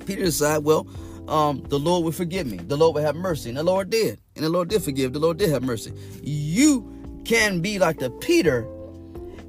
Peter 0.06 0.22
decided, 0.26 0.64
well, 0.64 0.86
um, 1.26 1.64
the 1.68 1.80
Lord 1.80 2.04
will 2.04 2.12
forgive 2.12 2.46
me. 2.46 2.58
The 2.58 2.76
Lord 2.76 2.94
will 2.94 3.02
have 3.02 3.16
mercy. 3.16 3.48
And 3.48 3.58
the 3.58 3.64
Lord 3.64 3.90
did. 3.90 4.20
And 4.36 4.44
the 4.44 4.50
Lord 4.50 4.68
did 4.68 4.84
forgive. 4.84 5.12
The 5.12 5.18
Lord 5.18 5.38
did 5.38 5.50
have 5.50 5.64
mercy. 5.64 5.92
You 6.22 6.88
can 7.24 7.60
be 7.60 7.80
like 7.80 7.98
the 7.98 8.10
Peter 8.10 8.68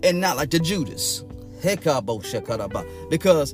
and 0.01 0.20
not 0.20 0.38
like 0.38 0.50
the 0.50 0.58
Judas. 0.58 1.24
Because 3.12 3.53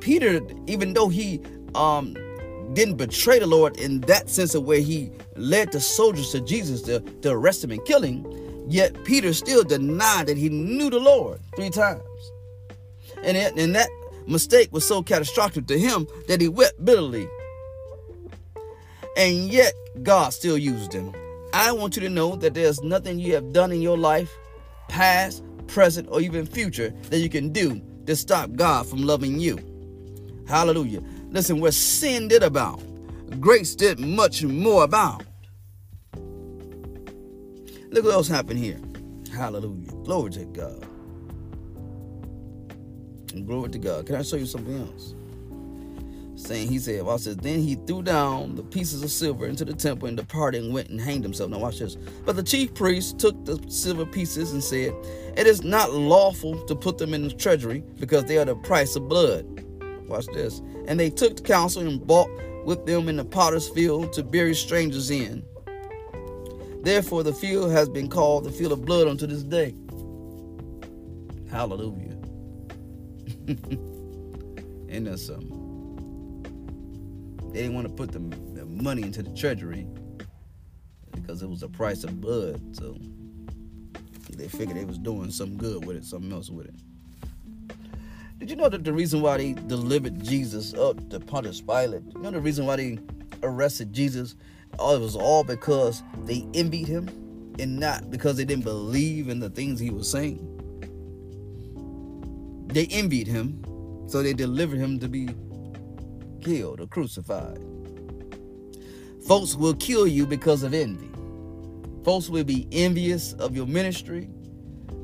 Peter, 0.00 0.40
even 0.66 0.92
though 0.92 1.08
he 1.08 1.40
um, 1.76 2.16
didn't 2.72 2.96
betray 2.96 3.38
the 3.38 3.46
Lord 3.46 3.76
in 3.78 4.00
that 4.02 4.28
sense 4.28 4.54
of 4.54 4.64
where 4.64 4.80
he 4.80 5.10
led 5.36 5.72
the 5.72 5.80
soldiers 5.80 6.30
to 6.32 6.40
Jesus 6.40 6.82
to, 6.82 7.00
to 7.00 7.30
arrest 7.30 7.64
him 7.64 7.70
and 7.70 7.84
kill 7.84 8.02
him, 8.02 8.26
yet 8.68 9.04
Peter 9.04 9.32
still 9.32 9.64
denied 9.64 10.26
that 10.26 10.36
he 10.36 10.48
knew 10.48 10.90
the 10.90 10.98
Lord 11.00 11.40
three 11.56 11.70
times. 11.70 12.02
And, 13.22 13.36
it, 13.36 13.56
and 13.56 13.74
that 13.74 13.88
mistake 14.26 14.72
was 14.72 14.86
so 14.86 15.02
catastrophic 15.02 15.66
to 15.66 15.78
him 15.78 16.06
that 16.28 16.40
he 16.40 16.48
wept 16.48 16.84
bitterly. 16.84 17.28
And 19.16 19.50
yet 19.50 19.74
God 20.02 20.32
still 20.32 20.56
used 20.56 20.92
him. 20.92 21.12
I 21.52 21.72
want 21.72 21.96
you 21.96 22.02
to 22.02 22.08
know 22.08 22.36
that 22.36 22.54
there's 22.54 22.80
nothing 22.82 23.18
you 23.18 23.34
have 23.34 23.52
done 23.52 23.72
in 23.72 23.82
your 23.82 23.98
life, 23.98 24.30
past, 24.88 25.42
present, 25.66 26.08
or 26.10 26.20
even 26.20 26.46
future, 26.46 26.90
that 27.10 27.18
you 27.18 27.28
can 27.28 27.50
do 27.50 27.82
to 28.06 28.14
stop 28.14 28.52
God 28.54 28.86
from 28.86 29.02
loving 29.02 29.40
you. 29.40 29.58
Hallelujah. 30.46 31.02
Listen, 31.30 31.60
where 31.60 31.72
sin 31.72 32.28
did 32.28 32.42
abound, 32.42 32.82
grace 33.40 33.76
did 33.76 34.00
much 34.00 34.42
more 34.42 34.84
abound. 34.84 35.26
Look 37.90 38.04
what 38.04 38.14
else 38.14 38.28
happened 38.28 38.58
here. 38.58 38.80
Hallelujah. 39.32 39.92
Glory 40.04 40.30
to 40.32 40.44
God. 40.46 40.86
And 43.32 43.46
glory 43.46 43.70
to 43.70 43.78
God. 43.78 44.06
Can 44.06 44.16
I 44.16 44.22
show 44.22 44.36
you 44.36 44.46
something 44.46 44.76
else? 44.76 45.14
Saying 46.34 46.68
he 46.68 46.78
said, 46.78 47.04
well, 47.04 47.18
says, 47.18 47.36
then 47.36 47.60
he 47.60 47.76
threw 47.86 48.02
down 48.02 48.56
the 48.56 48.62
pieces 48.62 49.02
of 49.02 49.10
silver 49.10 49.46
into 49.46 49.64
the 49.64 49.74
temple 49.74 50.08
and 50.08 50.16
departed 50.16 50.64
and 50.64 50.72
went 50.72 50.88
and 50.88 51.00
hanged 51.00 51.22
himself. 51.22 51.50
Now 51.50 51.58
watch 51.58 51.78
this. 51.78 51.96
But 52.24 52.34
the 52.36 52.42
chief 52.42 52.74
priest 52.74 53.18
took 53.18 53.44
the 53.44 53.62
silver 53.68 54.06
pieces 54.06 54.52
and 54.52 54.64
said, 54.64 54.92
It 55.36 55.46
is 55.46 55.62
not 55.62 55.92
lawful 55.92 56.64
to 56.66 56.74
put 56.74 56.98
them 56.98 57.14
in 57.14 57.28
the 57.28 57.34
treasury 57.34 57.84
because 57.98 58.24
they 58.24 58.38
are 58.38 58.44
the 58.44 58.56
price 58.56 58.96
of 58.96 59.08
blood. 59.08 59.64
Watch 60.10 60.26
this. 60.26 60.60
And 60.86 60.98
they 60.98 61.08
took 61.08 61.36
the 61.36 61.42
counsel 61.42 61.86
and 61.86 62.04
bought 62.04 62.28
with 62.64 62.84
them 62.84 63.08
in 63.08 63.16
the 63.16 63.24
potter's 63.24 63.68
field 63.68 64.12
to 64.14 64.24
bury 64.24 64.54
strangers 64.56 65.08
in. 65.10 65.44
Therefore, 66.82 67.22
the 67.22 67.32
field 67.32 67.70
has 67.70 67.88
been 67.88 68.08
called 68.08 68.42
the 68.44 68.50
field 68.50 68.72
of 68.72 68.84
blood 68.84 69.06
unto 69.06 69.26
this 69.26 69.44
day. 69.44 69.72
Hallelujah. 71.48 72.16
Ain't 74.88 75.04
that 75.04 75.18
something. 75.18 75.56
They 77.52 77.60
didn't 77.62 77.74
want 77.74 77.86
to 77.86 77.92
put 77.92 78.10
the, 78.10 78.18
the 78.18 78.66
money 78.66 79.02
into 79.02 79.22
the 79.22 79.30
treasury 79.30 79.86
because 81.12 81.40
it 81.42 81.48
was 81.48 81.60
the 81.60 81.68
price 81.68 82.02
of 82.02 82.20
blood. 82.20 82.76
So 82.76 82.96
they 84.36 84.48
figured 84.48 84.76
they 84.76 84.84
was 84.84 84.98
doing 84.98 85.30
something 85.30 85.56
good 85.56 85.84
with 85.84 85.96
it, 85.96 86.04
something 86.04 86.32
else 86.32 86.50
with 86.50 86.66
it. 86.66 86.74
Did 88.40 88.48
you 88.48 88.56
know 88.56 88.70
that 88.70 88.84
the 88.84 88.92
reason 88.94 89.20
why 89.20 89.36
they 89.36 89.52
delivered 89.52 90.24
Jesus 90.24 90.72
up 90.72 91.10
to 91.10 91.20
Pontius 91.20 91.60
Pilate? 91.60 92.02
You 92.14 92.22
know 92.22 92.30
the 92.30 92.40
reason 92.40 92.64
why 92.64 92.76
they 92.76 92.98
arrested 93.42 93.92
Jesus? 93.92 94.34
Oh, 94.78 94.96
it 94.96 95.00
was 95.00 95.14
all 95.14 95.44
because 95.44 96.02
they 96.24 96.46
envied 96.54 96.88
him 96.88 97.06
and 97.58 97.78
not 97.78 98.10
because 98.10 98.38
they 98.38 98.46
didn't 98.46 98.64
believe 98.64 99.28
in 99.28 99.40
the 99.40 99.50
things 99.50 99.78
he 99.78 99.90
was 99.90 100.10
saying. 100.10 100.40
They 102.68 102.86
envied 102.86 103.26
him, 103.26 103.62
so 104.08 104.22
they 104.22 104.32
delivered 104.32 104.78
him 104.78 104.98
to 105.00 105.08
be 105.08 105.28
killed 106.40 106.80
or 106.80 106.86
crucified. 106.86 107.62
Folks 109.26 109.54
will 109.54 109.74
kill 109.74 110.06
you 110.06 110.24
because 110.24 110.62
of 110.62 110.72
envy. 110.72 111.10
Folks 112.04 112.30
will 112.30 112.44
be 112.44 112.66
envious 112.72 113.34
of 113.34 113.54
your 113.54 113.66
ministry, 113.66 114.30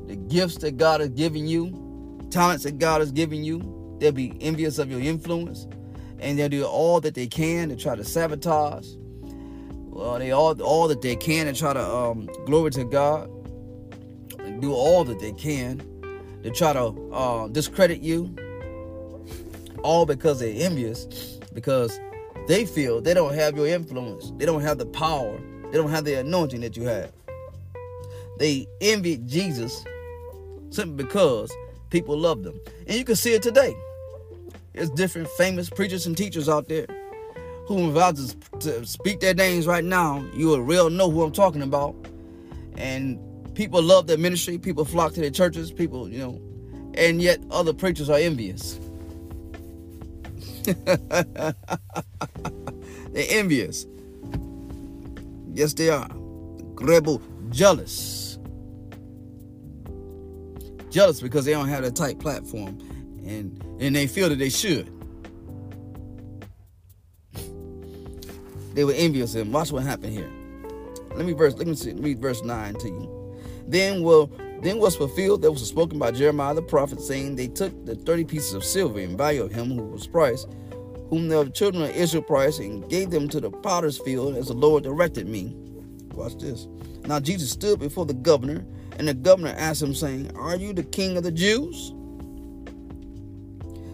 the 0.07 0.15
gifts 0.15 0.57
that 0.57 0.77
God 0.77 1.01
has 1.01 1.09
given 1.09 1.47
you, 1.47 1.86
talents 2.29 2.63
that 2.63 2.79
God 2.79 3.01
has 3.01 3.11
given 3.11 3.43
you. 3.43 3.97
They'll 3.99 4.11
be 4.11 4.37
envious 4.41 4.77
of 4.77 4.91
your 4.91 4.99
influence, 4.99 5.67
and 6.19 6.37
they'll 6.37 6.49
do 6.49 6.65
all 6.65 7.01
that 7.01 7.15
they 7.15 7.27
can 7.27 7.69
to 7.69 7.75
try 7.75 7.95
to 7.95 8.03
sabotage. 8.03 8.87
Well, 9.97 10.19
they 10.19 10.31
all 10.31 10.61
all 10.61 10.87
that 10.89 11.01
they 11.01 11.15
can 11.15 11.47
to 11.47 11.53
try 11.53 11.73
to 11.73 11.83
um, 11.83 12.29
glory 12.45 12.71
to 12.71 12.83
God. 12.83 13.29
Do 14.61 14.73
all 14.73 15.03
that 15.05 15.19
they 15.19 15.33
can 15.33 15.79
to 16.43 16.51
try 16.51 16.73
to 16.73 17.11
uh, 17.11 17.47
discredit 17.47 18.01
you. 18.01 18.35
All 19.83 20.05
because 20.05 20.39
they're 20.39 20.53
envious, 20.55 21.05
because 21.53 21.99
they 22.47 22.65
feel 22.65 23.01
they 23.01 23.13
don't 23.13 23.33
have 23.33 23.55
your 23.55 23.67
influence. 23.67 24.31
They 24.37 24.45
don't 24.45 24.61
have 24.61 24.77
the 24.77 24.85
power. 24.85 25.39
They 25.71 25.77
don't 25.77 25.89
have 25.89 26.05
the 26.05 26.15
anointing 26.15 26.61
that 26.61 26.77
you 26.77 26.83
have. 26.83 27.11
They 28.39 28.67
envy 28.81 29.17
Jesus 29.25 29.83
simply 30.69 31.03
because 31.03 31.51
people 31.89 32.17
love 32.17 32.43
them. 32.43 32.59
And 32.87 32.97
you 32.97 33.05
can 33.05 33.15
see 33.15 33.33
it 33.33 33.41
today. 33.41 33.75
There's 34.73 34.89
different 34.91 35.27
famous 35.29 35.69
preachers 35.69 36.05
and 36.05 36.15
teachers 36.15 36.47
out 36.49 36.67
there 36.67 36.85
who, 37.67 37.89
if 37.91 37.97
I 37.97 38.11
just 38.11 38.37
to 38.61 38.85
speak 38.85 39.19
their 39.19 39.33
names 39.33 39.67
right 39.67 39.83
now, 39.83 40.25
you 40.33 40.47
will 40.47 40.61
real 40.61 40.89
know 40.89 41.09
who 41.09 41.23
I'm 41.23 41.31
talking 41.31 41.61
about. 41.61 41.95
And 42.77 43.19
people 43.55 43.81
love 43.81 44.07
their 44.07 44.17
ministry. 44.17 44.57
People 44.57 44.85
flock 44.85 45.13
to 45.13 45.21
their 45.21 45.31
churches. 45.31 45.71
People, 45.71 46.09
you 46.09 46.19
know, 46.19 46.41
and 46.93 47.21
yet 47.21 47.39
other 47.51 47.73
preachers 47.73 48.09
are 48.09 48.19
envious. 48.19 48.79
They're 50.85 51.53
envious. 53.29 53.85
Yes, 55.53 55.73
they 55.73 55.89
are. 55.89 56.07
Rebel, 56.79 57.21
jealous 57.49 58.26
jealous 60.89 61.21
because 61.21 61.45
they 61.45 61.51
don't 61.51 61.69
have 61.69 61.83
a 61.83 61.91
tight 61.91 62.19
platform 62.19 62.79
and 63.25 63.63
and 63.79 63.95
they 63.95 64.07
feel 64.07 64.29
that 64.29 64.39
they 64.39 64.49
should. 64.49 64.91
They 68.73 68.83
were 68.85 68.93
envious 68.93 69.35
of 69.35 69.41
him. 69.41 69.51
Watch 69.51 69.71
what 69.71 69.83
happened 69.83 70.13
here. 70.13 70.31
Let 71.15 71.25
me 71.25 71.33
verse 71.33 71.55
let 71.55 71.67
me 71.67 71.75
see, 71.75 71.93
read 71.93 72.19
verse 72.19 72.43
9 72.43 72.75
to 72.75 72.87
you. 72.87 73.35
Then 73.67 74.03
will 74.03 74.31
Then 74.61 74.79
was 74.79 74.95
fulfilled 74.95 75.41
that 75.43 75.51
was 75.51 75.67
spoken 75.67 75.99
by 75.99 76.11
Jeremiah 76.11 76.55
the 76.55 76.63
prophet, 76.63 77.01
saying, 77.01 77.35
They 77.35 77.47
took 77.47 77.85
the 77.85 77.95
thirty 77.95 78.23
pieces 78.25 78.53
of 78.53 78.63
silver 78.63 78.99
in 78.99 79.17
value 79.17 79.43
of 79.43 79.51
him 79.51 79.71
who 79.71 79.83
was 79.83 80.07
priced, 80.07 80.47
whom 81.09 81.27
the 81.27 81.49
children 81.51 81.83
of 81.83 81.91
Israel 81.91 82.23
priced, 82.23 82.59
and 82.59 82.89
gave 82.89 83.11
them 83.11 83.29
to 83.29 83.39
the 83.39 83.51
potter's 83.51 83.99
field 83.99 84.35
as 84.35 84.47
the 84.47 84.53
Lord 84.53 84.83
directed 84.83 85.27
me. 85.27 85.55
Watch 86.13 86.37
this. 86.39 86.67
Now 87.05 87.19
Jesus 87.19 87.51
stood 87.51 87.79
before 87.79 88.05
the 88.05 88.15
governor, 88.15 88.65
and 88.97 89.07
the 89.07 89.13
governor 89.13 89.53
asked 89.57 89.81
him, 89.81 89.93
saying, 89.93 90.35
Are 90.35 90.55
you 90.55 90.73
the 90.73 90.83
king 90.83 91.17
of 91.17 91.23
the 91.23 91.31
Jews? 91.31 91.93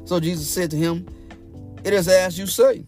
So 0.06 0.20
Jesus 0.20 0.50
said 0.50 0.72
to 0.72 0.78
him, 0.78 1.08
It 1.84 1.94
is 1.94 2.08
as 2.08 2.40
you 2.40 2.48
say. 2.48 2.86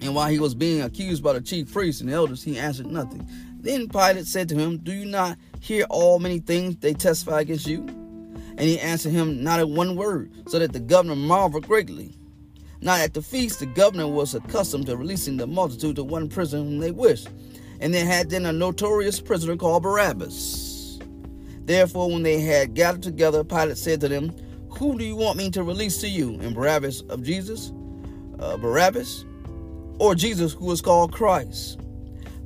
And 0.00 0.14
while 0.14 0.28
he 0.28 0.38
was 0.38 0.54
being 0.54 0.82
accused 0.82 1.22
by 1.22 1.32
the 1.32 1.40
chief 1.40 1.72
priests 1.72 2.00
and 2.00 2.10
elders, 2.10 2.42
he 2.42 2.58
answered 2.58 2.86
nothing. 2.86 3.26
Then 3.58 3.88
Pilate 3.88 4.26
said 4.26 4.48
to 4.50 4.54
him, 4.54 4.78
Do 4.78 4.92
you 4.92 5.06
not 5.06 5.38
hear 5.60 5.86
all 5.88 6.18
many 6.18 6.38
things 6.38 6.76
they 6.76 6.94
testify 6.94 7.40
against 7.40 7.66
you? 7.66 7.80
And 7.80 8.60
he 8.60 8.78
answered 8.78 9.12
him 9.12 9.42
not 9.42 9.60
a 9.60 9.66
one 9.66 9.96
word, 9.96 10.32
so 10.48 10.58
that 10.58 10.72
the 10.72 10.80
governor 10.80 11.16
marveled 11.16 11.66
greatly. 11.66 12.14
Now 12.80 12.96
at 12.96 13.14
the 13.14 13.22
feast, 13.22 13.60
the 13.60 13.66
governor 13.66 14.06
was 14.06 14.34
accustomed 14.34 14.86
to 14.86 14.96
releasing 14.96 15.36
the 15.36 15.46
multitude 15.46 15.96
to 15.96 16.04
one 16.04 16.28
prisoner 16.28 16.62
whom 16.62 16.78
they 16.78 16.90
wished. 16.90 17.28
And 17.80 17.92
they 17.92 18.04
had 18.04 18.30
then 18.30 18.46
a 18.46 18.52
notorious 18.52 19.20
prisoner 19.20 19.56
called 19.56 19.82
Barabbas. 19.82 20.65
Therefore, 21.66 22.10
when 22.10 22.22
they 22.22 22.40
had 22.40 22.74
gathered 22.74 23.02
together, 23.02 23.42
Pilate 23.42 23.76
said 23.76 24.00
to 24.00 24.08
them, 24.08 24.32
Who 24.78 24.96
do 24.96 25.04
you 25.04 25.16
want 25.16 25.36
me 25.36 25.50
to 25.50 25.64
release 25.64 26.00
to 26.00 26.08
you? 26.08 26.38
And 26.40 26.54
Barabbas 26.54 27.02
of 27.02 27.24
Jesus? 27.24 27.72
Uh, 28.38 28.56
Barabbas? 28.56 29.24
Or 29.98 30.14
Jesus, 30.14 30.52
who 30.52 30.70
is 30.70 30.80
called 30.80 31.12
Christ? 31.12 31.80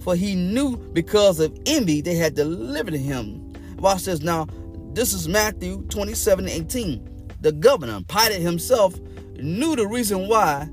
For 0.00 0.17
he 0.17 0.35
knew 0.35 0.77
because 0.77 1.39
of 1.39 1.57
envy 1.67 2.00
they 2.00 2.15
had 2.15 2.35
delivered 2.35 2.95
him. 2.95 3.53
Watch 3.77 4.05
this 4.05 4.21
now. 4.21 4.47
This 4.95 5.12
is 5.12 5.29
Matthew 5.29 5.83
27 5.91 6.49
18. 6.49 7.27
The 7.43 7.53
governor, 7.53 8.00
Pilate 8.09 8.41
himself, 8.41 8.99
knew 9.35 9.77
the 9.77 9.87
reason 9.87 10.29
why 10.29 10.69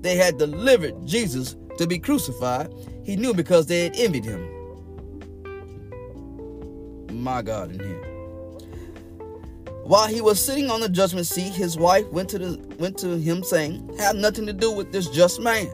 they 0.00 0.16
had 0.16 0.38
delivered 0.38 0.94
Jesus 1.06 1.56
to 1.78 1.88
be 1.88 1.98
crucified. 1.98 2.72
He 3.04 3.16
knew 3.16 3.34
because 3.34 3.66
they 3.66 3.84
had 3.84 3.96
envied 3.96 4.24
him. 4.24 4.53
My 7.24 7.40
God, 7.40 7.70
in 7.70 7.80
here. 7.80 8.02
While 9.84 10.08
he 10.08 10.20
was 10.20 10.44
sitting 10.44 10.70
on 10.70 10.80
the 10.80 10.90
judgment 10.90 11.26
seat, 11.26 11.54
his 11.54 11.74
wife 11.78 12.06
went 12.12 12.28
to 12.30 12.38
the 12.38 12.76
went 12.78 12.98
to 12.98 13.16
him 13.16 13.42
saying, 13.42 13.96
"Have 13.98 14.16
nothing 14.16 14.44
to 14.44 14.52
do 14.52 14.70
with 14.70 14.92
this 14.92 15.08
just 15.08 15.40
man, 15.40 15.72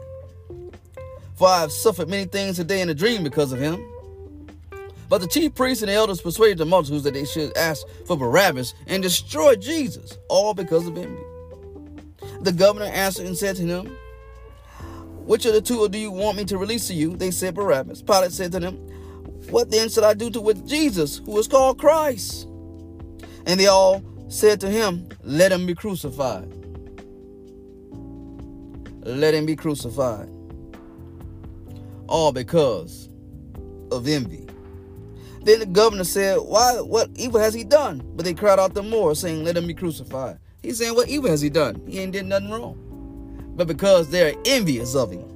for 1.35 1.49
I 1.49 1.59
have 1.59 1.73
suffered 1.73 2.07
many 2.07 2.23
things 2.23 2.55
today 2.55 2.79
in 2.79 2.87
a 2.87 2.93
dream 2.93 3.21
because 3.21 3.51
of 3.51 3.59
him." 3.59 3.85
But 5.09 5.19
the 5.19 5.27
chief 5.27 5.53
priests 5.53 5.81
and 5.81 5.89
the 5.89 5.93
elders 5.95 6.21
persuaded 6.21 6.57
the 6.57 6.65
multitudes 6.65 7.03
that 7.03 7.15
they 7.15 7.25
should 7.25 7.55
ask 7.57 7.85
for 8.05 8.15
Barabbas 8.15 8.73
and 8.87 9.03
destroy 9.03 9.57
Jesus, 9.57 10.17
all 10.29 10.53
because 10.53 10.87
of 10.87 10.97
envy. 10.97 11.21
The 12.43 12.53
governor 12.53 12.85
answered 12.85 13.25
and 13.25 13.37
said 13.37 13.57
to 13.57 13.65
them, 13.65 13.97
Which 15.25 15.45
of 15.45 15.51
the 15.51 15.59
two 15.59 15.89
do 15.89 15.97
you 15.97 16.11
want 16.11 16.37
me 16.37 16.45
to 16.45 16.57
release 16.57 16.87
to 16.87 16.93
you? 16.93 17.17
They 17.17 17.29
said, 17.29 17.55
Barabbas. 17.55 18.03
Pilate 18.03 18.31
said 18.31 18.53
to 18.53 18.61
them, 18.61 18.90
What 19.49 19.71
then 19.71 19.89
should 19.89 20.03
I 20.03 20.13
do 20.13 20.29
to 20.31 20.41
with 20.41 20.67
Jesus, 20.67 21.17
who 21.17 21.37
is 21.37 21.47
called 21.47 21.79
Christ? 21.79 22.47
And 23.45 23.59
they 23.59 23.67
all 23.67 24.03
said 24.27 24.61
to 24.61 24.69
him, 24.69 25.09
Let 25.23 25.51
him 25.51 25.65
be 25.65 25.75
crucified. 25.75 26.51
Let 29.03 29.33
him 29.33 29.45
be 29.45 29.55
crucified. 29.55 30.29
All 32.07 32.31
because 32.31 33.09
of 33.91 34.07
envy. 34.07 34.47
Then 35.43 35.59
the 35.59 35.65
governor 35.65 36.03
said, 36.03 36.37
Why 36.37 36.79
what 36.81 37.09
evil 37.15 37.39
has 37.39 37.53
he 37.53 37.63
done? 37.63 38.03
But 38.15 38.25
they 38.25 38.33
cried 38.33 38.59
out 38.59 38.73
the 38.73 38.83
more, 38.83 39.15
saying, 39.15 39.43
Let 39.43 39.57
him 39.57 39.67
be 39.67 39.73
crucified. 39.73 40.37
He's 40.61 40.77
saying, 40.77 40.95
What 40.95 41.09
evil 41.09 41.29
has 41.29 41.41
he 41.41 41.49
done? 41.49 41.81
He 41.87 41.99
ain't 41.99 42.11
did 42.11 42.25
nothing 42.25 42.51
wrong. 42.51 43.53
But 43.55 43.67
because 43.67 44.09
they're 44.09 44.35
envious 44.45 44.95
of 44.95 45.11
him, 45.11 45.27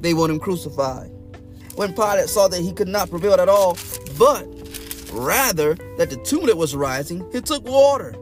they 0.00 0.14
want 0.14 0.32
him 0.32 0.40
crucified. 0.40 1.10
When 1.76 1.92
Pilate 1.92 2.28
saw 2.28 2.48
that 2.48 2.60
he 2.60 2.72
could 2.72 2.88
not 2.88 3.10
prevail 3.10 3.34
at 3.34 3.48
all, 3.48 3.76
but 4.18 4.46
rather 5.12 5.74
that 5.98 6.10
the 6.10 6.16
tumult 6.24 6.56
was 6.56 6.74
rising, 6.74 7.28
he 7.32 7.40
took 7.40 7.64
water 7.64 8.14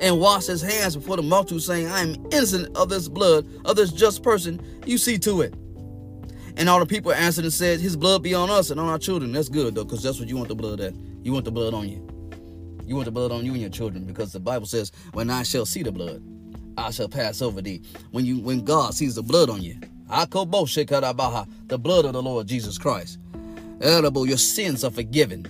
and 0.00 0.18
washed 0.18 0.48
his 0.48 0.62
hands 0.62 0.96
before 0.96 1.16
the 1.16 1.22
multitude, 1.22 1.62
saying, 1.62 1.86
I 1.86 2.00
am 2.00 2.14
innocent 2.32 2.76
of 2.76 2.88
this 2.88 3.08
blood 3.08 3.46
of 3.64 3.76
this 3.76 3.92
just 3.92 4.22
person. 4.22 4.60
You 4.86 4.98
see 4.98 5.18
to 5.18 5.42
it. 5.42 5.54
And 6.56 6.68
all 6.68 6.80
the 6.80 6.86
people 6.86 7.12
answered 7.12 7.44
and 7.44 7.52
said, 7.52 7.80
His 7.80 7.96
blood 7.96 8.22
be 8.22 8.34
on 8.34 8.50
us 8.50 8.70
and 8.70 8.80
on 8.80 8.88
our 8.88 8.98
children. 8.98 9.32
That's 9.32 9.48
good, 9.48 9.74
though, 9.74 9.84
because 9.84 10.02
that's 10.02 10.18
what 10.18 10.28
you 10.28 10.36
want 10.36 10.48
the 10.48 10.54
blood 10.54 10.80
at. 10.80 10.94
You 11.22 11.32
want 11.32 11.44
the 11.44 11.52
blood 11.52 11.74
on 11.74 11.88
you. 11.88 12.06
You 12.86 12.96
want 12.96 13.04
the 13.04 13.12
blood 13.12 13.30
on 13.30 13.44
you 13.44 13.52
and 13.52 13.60
your 13.60 13.70
children, 13.70 14.04
because 14.04 14.32
the 14.32 14.40
Bible 14.40 14.66
says, 14.66 14.90
When 15.12 15.30
I 15.30 15.42
shall 15.42 15.64
see 15.64 15.82
the 15.82 15.92
blood, 15.92 16.22
I 16.76 16.90
shall 16.90 17.08
pass 17.08 17.40
over 17.40 17.62
thee. 17.62 17.82
When 18.10 18.24
you 18.24 18.40
when 18.40 18.64
God 18.64 18.94
sees 18.94 19.14
the 19.14 19.22
blood 19.22 19.48
on 19.48 19.62
you, 19.62 19.76
the 20.10 21.78
blood 21.78 22.04
of 22.04 22.12
the 22.12 22.22
Lord 22.22 22.46
Jesus 22.46 22.78
Christ. 22.78 23.18
Edible, 23.80 24.26
your 24.26 24.36
sins 24.36 24.84
are 24.84 24.90
forgiven. 24.90 25.46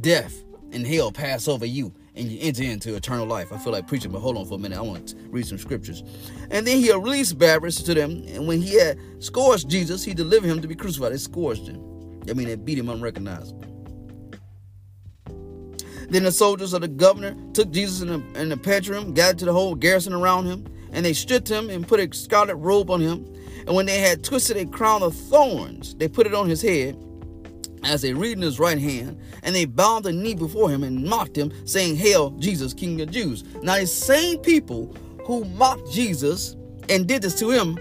Death 0.00 0.44
and 0.72 0.86
hell 0.86 1.10
pass 1.10 1.48
over 1.48 1.66
you, 1.66 1.92
and 2.14 2.30
you 2.30 2.38
enter 2.40 2.62
into 2.62 2.94
eternal 2.94 3.26
life. 3.26 3.52
I 3.52 3.58
feel 3.58 3.72
like 3.72 3.86
preaching, 3.86 4.10
but 4.10 4.20
hold 4.20 4.36
on 4.36 4.46
for 4.46 4.54
a 4.54 4.58
minute. 4.58 4.78
I 4.78 4.82
want 4.82 5.08
to 5.08 5.16
read 5.28 5.46
some 5.46 5.58
scriptures. 5.58 6.02
And 6.50 6.66
then 6.66 6.78
he 6.78 6.92
released 6.92 7.38
Barabbas 7.38 7.82
to 7.82 7.94
them, 7.94 8.24
and 8.28 8.46
when 8.46 8.60
he 8.60 8.78
had 8.78 8.98
scourged 9.18 9.68
Jesus, 9.68 10.04
he 10.04 10.14
delivered 10.14 10.48
him 10.48 10.60
to 10.62 10.68
be 10.68 10.74
crucified. 10.74 11.12
They 11.12 11.18
scourged 11.18 11.66
him. 11.66 11.82
I 12.28 12.34
mean, 12.34 12.48
they 12.48 12.56
beat 12.56 12.78
him 12.78 12.88
unrecognizable. 12.88 13.64
Then 16.10 16.22
the 16.22 16.32
soldiers 16.32 16.72
of 16.72 16.80
the 16.80 16.88
governor 16.88 17.36
took 17.52 17.70
Jesus 17.70 18.00
in 18.00 18.08
the, 18.08 18.40
in 18.40 18.48
the 18.48 18.56
pantry 18.56 19.02
gathered 19.12 19.38
to 19.40 19.44
the 19.44 19.52
whole 19.52 19.74
garrison 19.74 20.14
around 20.14 20.46
him, 20.46 20.66
and 20.92 21.04
they 21.04 21.12
stripped 21.12 21.48
him 21.48 21.68
and 21.68 21.86
put 21.86 22.00
a 22.00 22.14
scarlet 22.14 22.56
robe 22.56 22.90
on 22.90 23.00
him. 23.00 23.26
And 23.66 23.74
when 23.74 23.86
they 23.86 23.98
had 23.98 24.24
twisted 24.24 24.56
a 24.56 24.66
crown 24.66 25.02
of 25.02 25.14
thorns, 25.14 25.94
they 25.96 26.08
put 26.08 26.26
it 26.26 26.34
on 26.34 26.48
his 26.48 26.62
head 26.62 26.96
as 27.84 28.02
they 28.02 28.12
reed 28.12 28.36
in 28.36 28.42
his 28.42 28.58
right 28.58 28.78
hand, 28.78 29.18
and 29.42 29.54
they 29.54 29.64
bowed 29.64 30.02
the 30.02 30.12
knee 30.12 30.34
before 30.34 30.70
him 30.70 30.82
and 30.82 31.04
mocked 31.04 31.36
him, 31.36 31.52
saying, 31.64 31.96
Hail, 31.96 32.30
Jesus, 32.32 32.74
King 32.74 33.00
of 33.00 33.10
Jews. 33.10 33.44
Now, 33.62 33.76
these 33.76 33.92
same 33.92 34.38
people 34.38 34.94
who 35.24 35.44
mocked 35.44 35.92
Jesus 35.92 36.56
and 36.88 37.06
did 37.06 37.22
this 37.22 37.38
to 37.38 37.50
him, 37.50 37.78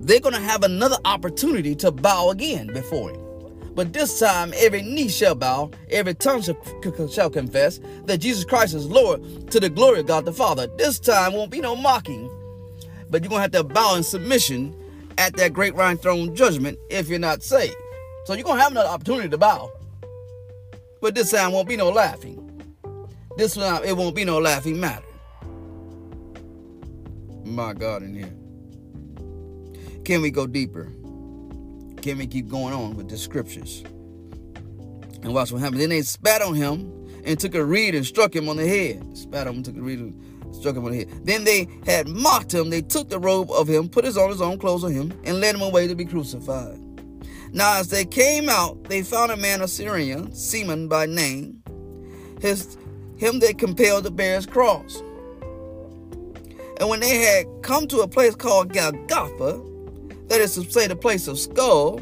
they're 0.00 0.20
going 0.20 0.34
to 0.34 0.40
have 0.40 0.62
another 0.62 0.96
opportunity 1.04 1.74
to 1.76 1.90
bow 1.90 2.30
again 2.30 2.68
before 2.68 3.10
him. 3.10 3.20
But 3.74 3.92
this 3.92 4.18
time, 4.18 4.52
every 4.56 4.82
knee 4.82 5.08
shall 5.08 5.34
bow, 5.34 5.70
every 5.90 6.14
tongue 6.14 6.42
shall, 6.42 7.08
shall 7.08 7.30
confess 7.30 7.78
that 8.06 8.18
Jesus 8.18 8.44
Christ 8.44 8.74
is 8.74 8.86
Lord 8.86 9.50
to 9.50 9.60
the 9.60 9.70
glory 9.70 10.00
of 10.00 10.06
God 10.06 10.24
the 10.24 10.32
Father. 10.32 10.66
This 10.76 10.98
time 10.98 11.32
won't 11.32 11.50
be 11.50 11.60
no 11.60 11.76
mocking, 11.76 12.28
but 13.10 13.22
you're 13.22 13.30
going 13.30 13.38
to 13.38 13.58
have 13.58 13.66
to 13.68 13.74
bow 13.74 13.96
in 13.96 14.02
submission 14.02 14.74
at 15.18 15.34
that 15.36 15.52
great 15.52 15.74
round 15.74 16.00
throne 16.00 16.34
judgment 16.34 16.78
if 16.90 17.08
you're 17.08 17.18
not 17.18 17.42
saved. 17.42 17.76
So 18.24 18.34
you're 18.34 18.44
going 18.44 18.56
to 18.56 18.62
have 18.62 18.72
another 18.72 18.88
opportunity 18.88 19.28
to 19.28 19.38
bow. 19.38 19.72
But 21.00 21.14
this 21.14 21.30
time 21.30 21.52
won't 21.52 21.68
be 21.68 21.76
no 21.76 21.90
laughing. 21.90 22.44
This 23.36 23.54
time 23.54 23.84
it 23.84 23.96
won't 23.96 24.16
be 24.16 24.24
no 24.24 24.38
laughing 24.38 24.80
matter. 24.80 25.04
My 27.44 27.72
God 27.72 28.02
in 28.02 28.14
here. 28.14 28.34
Can 30.04 30.22
we 30.22 30.30
go 30.30 30.46
deeper? 30.46 30.84
Can 32.02 32.18
we 32.18 32.26
keep 32.26 32.48
going 32.48 32.74
on 32.74 32.96
with 32.96 33.08
the 33.08 33.16
scriptures? 33.16 33.82
And 35.22 35.34
watch 35.34 35.52
what 35.52 35.60
happens. 35.60 35.80
Then 35.80 35.90
they 35.90 36.02
spat 36.02 36.42
on 36.42 36.54
him 36.54 36.92
and 37.24 37.38
took 37.38 37.54
a 37.54 37.64
reed 37.64 37.94
and 37.94 38.06
struck 38.06 38.34
him 38.34 38.48
on 38.48 38.56
the 38.56 38.66
head. 38.66 39.16
Spat 39.16 39.46
on 39.46 39.56
him, 39.56 39.62
took 39.62 39.76
a 39.76 39.80
reed 39.80 39.98
and 39.98 40.37
struck 40.52 40.76
him 40.76 40.84
on 40.84 40.92
the 40.92 40.98
head. 40.98 41.08
Then 41.24 41.44
they 41.44 41.68
had 41.86 42.08
mocked 42.08 42.52
him. 42.52 42.70
They 42.70 42.82
took 42.82 43.08
the 43.08 43.18
robe 43.18 43.50
of 43.50 43.68
him, 43.68 43.88
put 43.88 44.04
his 44.04 44.16
on 44.16 44.30
his 44.30 44.40
own 44.40 44.58
clothes 44.58 44.84
on 44.84 44.92
him, 44.92 45.12
and 45.24 45.40
led 45.40 45.54
him 45.54 45.62
away 45.62 45.86
to 45.86 45.94
be 45.94 46.04
crucified. 46.04 46.78
Now, 47.52 47.78
as 47.78 47.88
they 47.88 48.04
came 48.04 48.48
out, 48.48 48.84
they 48.84 49.02
found 49.02 49.32
a 49.32 49.36
man 49.36 49.62
of 49.62 49.70
Cyrene, 49.70 50.32
Simon 50.32 50.88
by 50.88 51.06
name. 51.06 51.62
His 52.40 52.76
him 53.16 53.40
they 53.40 53.52
compelled 53.52 54.04
to 54.04 54.10
bear 54.10 54.36
his 54.36 54.46
cross. 54.46 55.02
And 56.78 56.88
when 56.88 57.00
they 57.00 57.16
had 57.16 57.46
come 57.62 57.88
to 57.88 58.00
a 58.00 58.08
place 58.08 58.36
called 58.36 58.72
Golgotha, 58.72 59.60
that 60.28 60.40
is 60.40 60.54
to 60.54 60.70
say, 60.70 60.86
the 60.86 60.94
place 60.94 61.26
of 61.26 61.38
skull, 61.38 62.00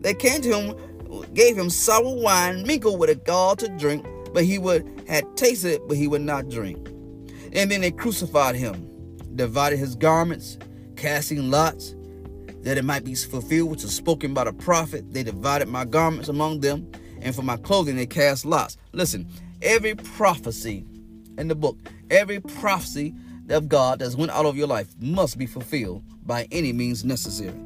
they 0.00 0.14
came 0.14 0.40
to 0.40 0.58
him, 0.58 1.24
gave 1.34 1.58
him 1.58 1.68
sour 1.68 2.16
wine 2.16 2.62
mingled 2.66 2.98
with 2.98 3.10
a 3.10 3.14
gall 3.16 3.56
to 3.56 3.68
drink, 3.76 4.06
but 4.32 4.44
he 4.44 4.58
would 4.58 4.88
had 5.06 5.36
tasted 5.36 5.72
it, 5.72 5.88
but 5.88 5.96
he 5.96 6.08
would 6.08 6.22
not 6.22 6.48
drink. 6.48 6.88
And 7.56 7.70
then 7.70 7.80
they 7.80 7.90
crucified 7.90 8.54
him, 8.54 9.18
divided 9.34 9.78
his 9.78 9.96
garments, 9.96 10.58
casting 10.96 11.50
lots, 11.50 11.96
that 12.62 12.78
it 12.78 12.84
might 12.84 13.04
be 13.04 13.14
fulfilled 13.14 13.70
which 13.70 13.82
was 13.82 13.94
spoken 13.94 14.34
by 14.34 14.44
the 14.44 14.52
prophet. 14.52 15.12
They 15.12 15.24
divided 15.24 15.66
my 15.66 15.84
garments 15.84 16.28
among 16.28 16.60
them, 16.60 16.88
and 17.20 17.34
for 17.34 17.42
my 17.42 17.56
clothing 17.56 17.96
they 17.96 18.06
cast 18.06 18.44
lots. 18.44 18.76
Listen, 18.92 19.26
every 19.62 19.94
prophecy 19.94 20.84
in 21.38 21.48
the 21.48 21.54
book, 21.54 21.78
every 22.10 22.40
prophecy 22.40 23.14
of 23.48 23.68
God 23.68 23.98
that's 23.98 24.14
went 24.14 24.30
out 24.30 24.46
of 24.46 24.56
your 24.56 24.68
life 24.68 24.94
must 25.00 25.38
be 25.38 25.46
fulfilled 25.46 26.04
by 26.24 26.46
any 26.52 26.72
means 26.72 27.04
necessary. 27.04 27.58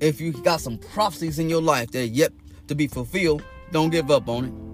If 0.00 0.20
you 0.20 0.32
got 0.32 0.60
some 0.60 0.78
prophecies 0.78 1.38
in 1.38 1.48
your 1.48 1.62
life 1.62 1.90
that 1.92 2.00
are 2.00 2.04
yet 2.04 2.32
to 2.68 2.74
be 2.74 2.86
fulfilled, 2.86 3.44
Don't 3.74 3.90
give 3.90 4.08
up 4.08 4.28
on 4.28 4.44
it. 4.44 4.73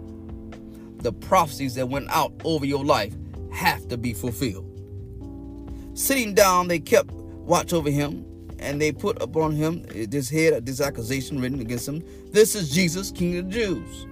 The 1.00 1.12
prophecies 1.12 1.74
that 1.76 1.88
went 1.88 2.08
out 2.10 2.32
over 2.44 2.64
your 2.64 2.84
life 2.84 3.14
have 3.52 3.88
to 3.88 3.96
be 3.96 4.12
fulfilled. 4.12 4.66
Sitting 5.94 6.34
down, 6.34 6.68
they 6.68 6.78
kept 6.78 7.10
watch 7.12 7.72
over 7.72 7.90
him, 7.90 8.24
and 8.58 8.80
they 8.80 8.92
put 8.92 9.20
upon 9.22 9.52
him 9.52 9.82
this 10.08 10.28
head, 10.28 10.66
this 10.66 10.80
accusation 10.80 11.40
written 11.40 11.60
against 11.60 11.88
him. 11.88 12.02
This 12.32 12.54
is 12.54 12.70
Jesus, 12.70 13.10
King 13.10 13.38
of 13.38 13.46
the 13.46 13.52
Jews. 13.52 14.06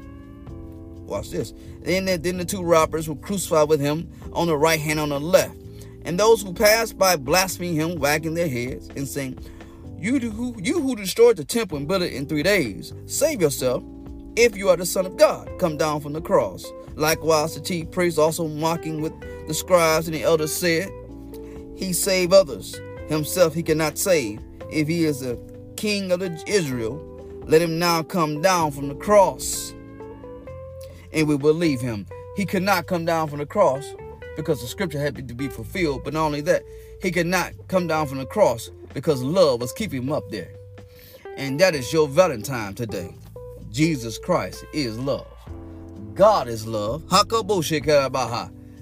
Watch 1.07 1.31
this. 1.31 1.55
Then, 1.83 2.07
then 2.07 2.37
the 2.37 2.45
two 2.45 2.63
robbers 2.63 3.09
were 3.09 3.17
crucified 3.17 3.69
with 3.69 3.81
him 3.81 4.11
on 4.33 4.47
the 4.47 4.57
right 4.57 4.81
hand, 4.81 4.99
on 5.01 5.11
the 5.11 5.21
left. 5.21 5.55
And 6.05 6.19
those 6.19 6.43
who 6.43 6.53
passed 6.53 6.99
by 6.99 7.17
blaspheming 7.17 7.75
him, 7.75 7.99
wagging 7.99 8.35
their 8.35 8.49
heads 8.49 8.89
and 8.97 9.07
saying, 9.07 9.39
you 9.99 10.19
who, 10.19 10.55
you 10.63 10.81
who 10.81 10.95
destroyed 10.97 11.37
the 11.37 11.45
temple 11.45 11.77
and 11.77 11.89
built 11.89 12.03
it 12.03 12.13
in 12.13 12.27
three 12.27 12.43
days, 12.43 12.93
save 13.07 13.41
yourself. 13.41 13.83
If 14.37 14.57
you 14.57 14.69
are 14.69 14.77
the 14.77 14.87
Son 14.87 15.07
of 15.07 15.17
God, 15.17 15.51
come 15.59 15.77
down 15.77 16.01
from 16.01 16.13
the 16.13 16.21
cross. 16.21 16.65
Likewise, 16.99 17.55
the 17.55 17.61
chief 17.61 17.93
priests 17.93 18.19
also 18.19 18.49
mocking 18.49 19.01
with 19.01 19.13
the 19.47 19.55
scribes 19.55 20.09
and 20.09 20.17
the 20.17 20.25
elders 20.25 20.53
said, 20.53 20.91
He 21.77 21.93
save 21.93 22.33
others. 22.33 22.81
Himself 23.09 23.55
he 23.55 23.63
cannot 23.63 23.97
save. 23.97 24.41
If 24.73 24.89
he 24.89 25.05
is 25.05 25.21
the 25.21 25.41
king 25.77 26.11
of 26.11 26.21
Israel, 26.49 26.97
let 27.47 27.63
him 27.63 27.79
now 27.79 28.03
come 28.03 28.43
down 28.43 28.73
from 28.73 28.89
the 28.89 28.97
cross. 28.97 29.73
And 31.13 31.29
we 31.29 31.39
believe 31.39 31.81
him. 31.81 32.05
He 32.37 32.45
could 32.45 32.65
not 32.65 32.89
come 32.89 33.05
down 33.05 33.29
from 33.29 33.39
the 33.39 33.47
cross 33.47 33.95
because 34.37 34.61
the 34.61 34.67
scripture 34.67 34.99
had 34.99 35.29
to 35.29 35.35
be 35.35 35.47
fulfilled. 35.47 36.03
But 36.03 36.15
not 36.15 36.27
only 36.27 36.41
that, 36.43 36.65
he 37.01 37.13
could 37.13 37.29
not 37.29 37.53
come 37.69 37.87
down 37.87 38.09
from 38.09 38.19
the 38.19 38.27
cross 38.27 38.71
because 38.93 39.23
love 39.23 39.61
was 39.61 39.73
keeping 39.73 40.03
him 40.03 40.13
up 40.13 40.29
there. 40.31 40.51
And 41.37 41.61
that 41.61 41.77
is 41.77 41.93
your 41.93 42.09
Valentine 42.09 42.75
today. 42.75 43.15
Jesus 43.71 44.19
Christ 44.19 44.65
is 44.73 44.99
love. 44.99 45.38
God 46.19 46.49
is 46.49 46.67
love. 46.67 47.05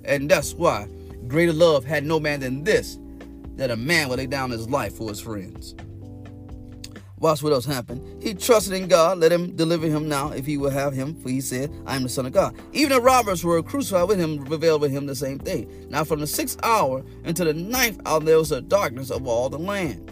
And 0.05 0.31
that's 0.31 0.55
why 0.55 0.89
greater 1.29 1.53
love 1.53 1.85
had 1.85 2.07
no 2.07 2.19
man 2.19 2.41
than 2.41 2.65
this, 2.65 2.99
that 3.57 3.71
a 3.71 3.77
man 3.77 4.09
would 4.09 4.19
lay 4.19 4.27
down 4.27 4.51
his 4.51 4.71
life 4.71 4.95
for 4.95 5.11
his 5.11 5.21
friends. 5.21 5.75
Watch 7.19 7.43
what 7.43 7.53
else 7.53 7.67
happened. 7.67 8.23
He 8.23 8.33
trusted 8.33 8.73
in 8.73 8.89
God. 8.89 9.19
Let 9.19 9.33
him 9.33 9.55
deliver 9.55 9.87
him 9.87 10.09
now 10.09 10.31
if 10.31 10.47
he 10.47 10.57
will 10.57 10.71
have 10.71 10.95
him. 10.95 11.15
For 11.15 11.29
he 11.29 11.43
said, 11.43 11.71
I 11.85 11.97
am 11.97 12.05
the 12.05 12.09
Son 12.09 12.25
of 12.25 12.33
God. 12.33 12.57
Even 12.73 12.93
the 12.93 13.03
robbers 13.03 13.43
who 13.43 13.49
were 13.49 13.63
crucified 13.63 14.09
with 14.09 14.19
him 14.19 14.43
prevailed 14.43 14.81
with 14.81 14.91
him 14.91 15.05
the 15.05 15.15
same 15.15 15.39
thing. 15.39 15.89
Now 15.91 16.05
from 16.05 16.21
the 16.21 16.27
sixth 16.27 16.59
hour 16.63 17.05
until 17.25 17.45
the 17.45 17.53
ninth 17.53 18.01
hour 18.07 18.21
there 18.21 18.39
was 18.39 18.51
a 18.51 18.63
darkness 18.63 19.11
over 19.11 19.29
all 19.29 19.51
the 19.51 19.59
land. 19.59 20.11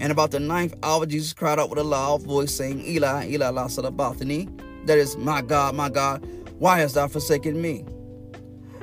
And 0.00 0.10
about 0.10 0.30
the 0.30 0.40
ninth 0.40 0.74
hour 0.82 1.04
Jesus 1.04 1.34
cried 1.34 1.58
out 1.58 1.68
with 1.68 1.78
a 1.78 1.84
loud 1.84 2.22
voice, 2.22 2.54
saying, 2.54 2.80
Eli, 2.86 3.28
Eli, 3.28 3.48
la 3.50 3.66
sabachthani. 3.66 4.48
That 4.86 4.98
is, 4.98 5.16
my 5.16 5.42
God, 5.42 5.74
my 5.74 5.88
God, 5.88 6.26
why 6.58 6.78
hast 6.80 6.94
thou 6.96 7.08
forsaken 7.08 7.60
me? 7.60 7.84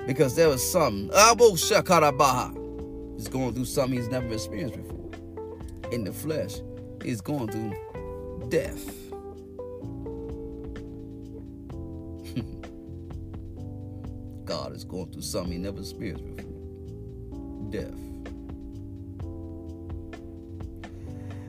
Because 0.08 0.36
there 0.36 0.50
was 0.50 0.68
something. 0.70 1.12
Abu 1.16 1.52
Shakarabaha. 1.52 3.18
is 3.20 3.28
going 3.28 3.54
through 3.54 3.66
something 3.66 3.98
he's 4.00 4.10
never 4.10 4.34
experienced 4.34 4.78
before. 4.78 5.12
In 5.92 6.04
the 6.04 6.12
flesh 6.12 6.56
he's 7.04 7.22
going 7.22 7.48
through 7.50 7.74
death. 8.50 8.88
God 14.46 14.74
is 14.76 14.84
going 14.84 15.12
through 15.12 15.22
something 15.22 15.54
he 15.54 15.60
never 15.60 15.80
experienced 15.80 16.26
before 16.36 16.52
death. 17.72 17.96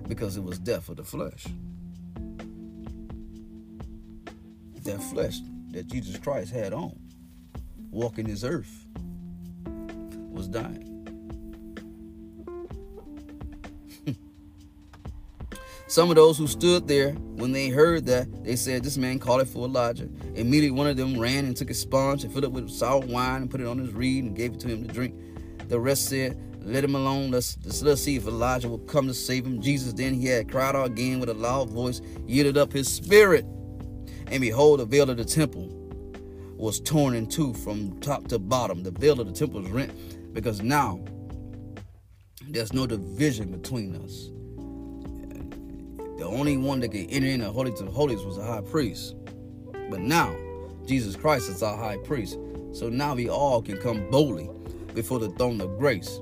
Because 0.09 0.37
it 0.37 0.43
was 0.45 0.59
death 0.59 0.89
of 0.89 0.97
the 0.97 1.05
flesh. 1.05 1.47
That 4.85 5.01
flesh 5.01 5.39
that 5.71 5.87
Jesus 5.87 6.19
Christ 6.19 6.53
had 6.53 6.73
on, 6.73 6.99
walking 7.93 8.27
this 8.27 8.43
earth, 8.43 8.85
was 10.33 10.49
dying. 10.49 10.89
Some 15.87 16.11
of 16.11 16.17
those 16.17 16.37
who 16.37 16.49
stood 16.49 16.89
there, 16.89 17.13
when 17.13 17.53
they 17.53 17.69
heard 17.69 18.07
that, 18.07 18.43
they 18.43 18.57
said, 18.57 18.83
This 18.83 18.97
man 18.97 19.21
called 19.21 19.43
it 19.43 19.49
for 19.49 19.67
Elijah. 19.67 20.09
Immediately 20.35 20.73
one 20.73 20.89
of 20.89 20.97
them 20.97 21.17
ran 21.17 21.45
and 21.45 21.57
took 21.57 21.71
a 21.71 21.75
sponge 21.75 22.25
and 22.25 22.33
filled 22.33 22.45
it 22.45 22.51
with 22.51 22.69
sour 22.69 22.99
wine 22.99 23.43
and 23.43 23.51
put 23.51 23.61
it 23.61 23.69
on 23.69 23.79
his 23.79 23.93
reed 23.93 24.25
and 24.25 24.35
gave 24.35 24.55
it 24.55 24.61
to 24.61 24.69
him 24.69 24.85
to 24.85 24.93
drink. 24.93 25.15
The 25.69 25.79
rest 25.79 26.09
said, 26.09 26.37
Let 26.61 26.83
him 26.83 26.97
alone. 26.97 27.31
Let's, 27.31 27.57
let's, 27.83 28.03
see 28.03 28.17
if 28.17 28.27
Elijah 28.27 28.69
will 28.69 28.79
come 28.79 29.07
to 29.07 29.15
save 29.15 29.47
him. 29.47 29.63
Jesus 29.63 29.93
then 29.93 30.15
he 30.15 30.27
had 30.27 30.51
cried 30.51 30.75
out 30.75 30.89
again 30.89 31.21
with 31.21 31.29
a 31.29 31.35
loud 31.35 31.71
voice, 31.71 32.01
yielded 32.27 32.59
up 32.59 32.73
his 32.73 32.93
spirit. 32.93 33.47
And 34.29 34.41
behold, 34.41 34.81
the 34.81 34.87
veil 34.87 35.11
of 35.11 35.17
the 35.17 35.25
temple 35.25 35.69
was 36.57 36.81
torn 36.81 37.15
in 37.15 37.27
two 37.27 37.53
from 37.55 37.99
top 38.01 38.29
to 38.29 38.39
bottom. 38.39 38.83
The 38.83 38.93
veil 38.93 39.21
of 39.21 39.27
the 39.27 39.33
temple 39.33 39.61
was 39.61 39.71
rent 39.71 39.93
because 40.33 40.63
now 40.63 41.01
there's 42.49 42.73
no 42.73 42.87
division 42.87 43.51
between 43.51 43.97
us. 43.97 44.31
The 46.19 46.27
only 46.27 46.57
one 46.57 46.81
that 46.81 46.93
could 46.93 47.07
enter 47.11 47.27
in 47.27 47.41
the 47.41 47.51
Holy 47.51 47.73
of 47.73 47.89
Holies 47.89 48.23
was 48.23 48.37
the 48.37 48.45
high 48.45 48.61
priest. 48.61 49.17
But 49.91 50.01
now, 50.01 50.35
Jesus 50.87 51.17
Christ 51.17 51.49
is 51.49 51.63
our 51.63 51.77
high 51.77 51.97
priest. 51.99 52.39
So 52.73 52.89
now 52.89 53.15
we 53.15 53.29
all 53.29 53.61
can 53.61 53.79
come 53.79 54.09
boldly 54.11 54.49
before 54.95 55.19
the 55.19 55.31
throne 55.31 55.61
of 55.61 55.79
grace 55.79 56.21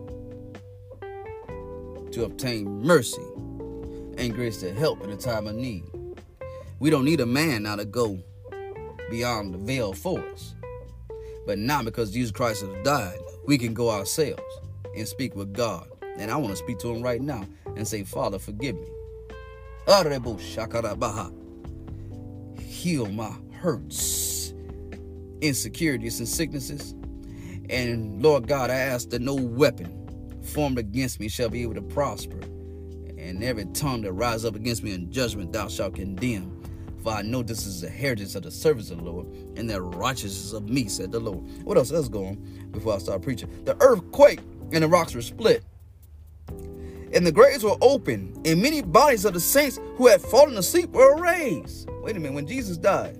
to 2.12 2.24
obtain 2.24 2.82
mercy 2.82 3.22
and 4.16 4.34
grace 4.34 4.58
to 4.60 4.72
help 4.72 5.02
in 5.02 5.10
a 5.10 5.16
time 5.16 5.46
of 5.46 5.54
need. 5.54 5.84
We 6.80 6.88
don't 6.88 7.04
need 7.04 7.20
a 7.20 7.26
man 7.26 7.64
now 7.64 7.76
to 7.76 7.84
go 7.84 8.18
beyond 9.10 9.52
the 9.52 9.58
veil 9.58 9.92
for 9.92 10.18
us. 10.18 10.54
But 11.46 11.58
not 11.58 11.84
because 11.84 12.10
Jesus 12.10 12.32
Christ 12.32 12.62
has 12.62 12.70
died, 12.82 13.18
we 13.46 13.58
can 13.58 13.74
go 13.74 13.90
ourselves 13.90 14.42
and 14.96 15.06
speak 15.06 15.36
with 15.36 15.52
God. 15.52 15.86
And 16.16 16.30
I 16.30 16.36
want 16.36 16.52
to 16.52 16.56
speak 16.56 16.78
to 16.78 16.88
him 16.88 17.02
right 17.02 17.20
now 17.20 17.44
and 17.76 17.86
say, 17.86 18.02
Father, 18.02 18.38
forgive 18.38 18.76
me. 18.76 18.88
Heal 22.58 23.12
my 23.12 23.34
hurts, 23.52 24.54
insecurities, 25.42 26.18
and 26.18 26.28
sicknesses. 26.28 26.94
And 27.68 28.22
Lord 28.22 28.48
God, 28.48 28.70
I 28.70 28.76
ask 28.76 29.10
that 29.10 29.20
no 29.20 29.34
weapon 29.34 30.40
formed 30.42 30.78
against 30.78 31.20
me 31.20 31.28
shall 31.28 31.50
be 31.50 31.62
able 31.62 31.74
to 31.74 31.82
prosper. 31.82 32.40
And 33.18 33.44
every 33.44 33.66
tongue 33.66 34.00
that 34.02 34.12
rise 34.12 34.46
up 34.46 34.56
against 34.56 34.82
me 34.82 34.94
in 34.94 35.12
judgment 35.12 35.52
thou 35.52 35.68
shalt 35.68 35.96
condemn. 35.96 36.59
For 37.02 37.12
I 37.12 37.22
know 37.22 37.42
this 37.42 37.66
is 37.66 37.80
the 37.80 37.88
heritage 37.88 38.34
of 38.34 38.42
the 38.42 38.50
servants 38.50 38.90
of 38.90 38.98
the 38.98 39.04
Lord, 39.04 39.26
and 39.56 39.68
the 39.68 39.80
righteousness 39.80 40.52
of 40.52 40.68
me, 40.68 40.88
said 40.88 41.12
the 41.12 41.20
Lord. 41.20 41.44
What 41.64 41.76
else? 41.78 41.90
is 41.90 42.08
going 42.08 42.68
before 42.72 42.94
I 42.94 42.98
start 42.98 43.22
preaching. 43.22 43.64
The 43.64 43.76
earth 43.80 44.10
quaked, 44.12 44.44
and 44.72 44.82
the 44.82 44.88
rocks 44.88 45.14
were 45.14 45.22
split 45.22 45.64
and 47.12 47.26
the 47.26 47.32
graves 47.32 47.64
were 47.64 47.76
open, 47.80 48.40
and 48.44 48.62
many 48.62 48.82
bodies 48.82 49.24
of 49.24 49.34
the 49.34 49.40
saints 49.40 49.78
who 49.96 50.06
had 50.06 50.20
fallen 50.20 50.56
asleep 50.56 50.90
were 50.90 51.20
raised. 51.20 51.88
Wait 52.02 52.16
a 52.16 52.20
minute, 52.20 52.34
when 52.34 52.46
Jesus 52.46 52.76
died, 52.76 53.18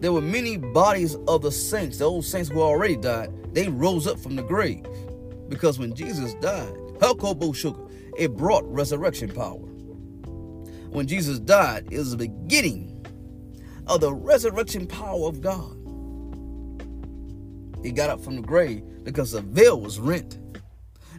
there 0.00 0.12
were 0.12 0.20
many 0.20 0.56
bodies 0.56 1.16
of 1.28 1.42
the 1.42 1.52
saints, 1.52 1.98
the 1.98 2.04
old 2.04 2.24
saints 2.24 2.48
who 2.50 2.62
already 2.62 2.96
died, 2.96 3.32
they 3.54 3.68
rose 3.68 4.06
up 4.06 4.18
from 4.18 4.34
the 4.34 4.42
grave. 4.42 4.86
Because 5.48 5.78
when 5.78 5.94
Jesus 5.94 6.34
died, 6.34 6.72
it 8.18 8.36
brought 8.36 8.64
resurrection 8.64 9.30
power. 9.30 9.69
When 10.90 11.06
Jesus 11.06 11.38
died, 11.38 11.86
it 11.90 11.98
was 11.98 12.10
the 12.10 12.16
beginning 12.28 13.06
of 13.86 14.00
the 14.00 14.12
resurrection 14.12 14.86
power 14.86 15.28
of 15.28 15.40
God. 15.40 15.76
He 17.82 17.92
got 17.92 18.10
up 18.10 18.20
from 18.20 18.36
the 18.36 18.42
grave 18.42 18.82
because 19.04 19.30
the 19.32 19.40
veil 19.40 19.80
was 19.80 19.98
rent. 19.98 20.38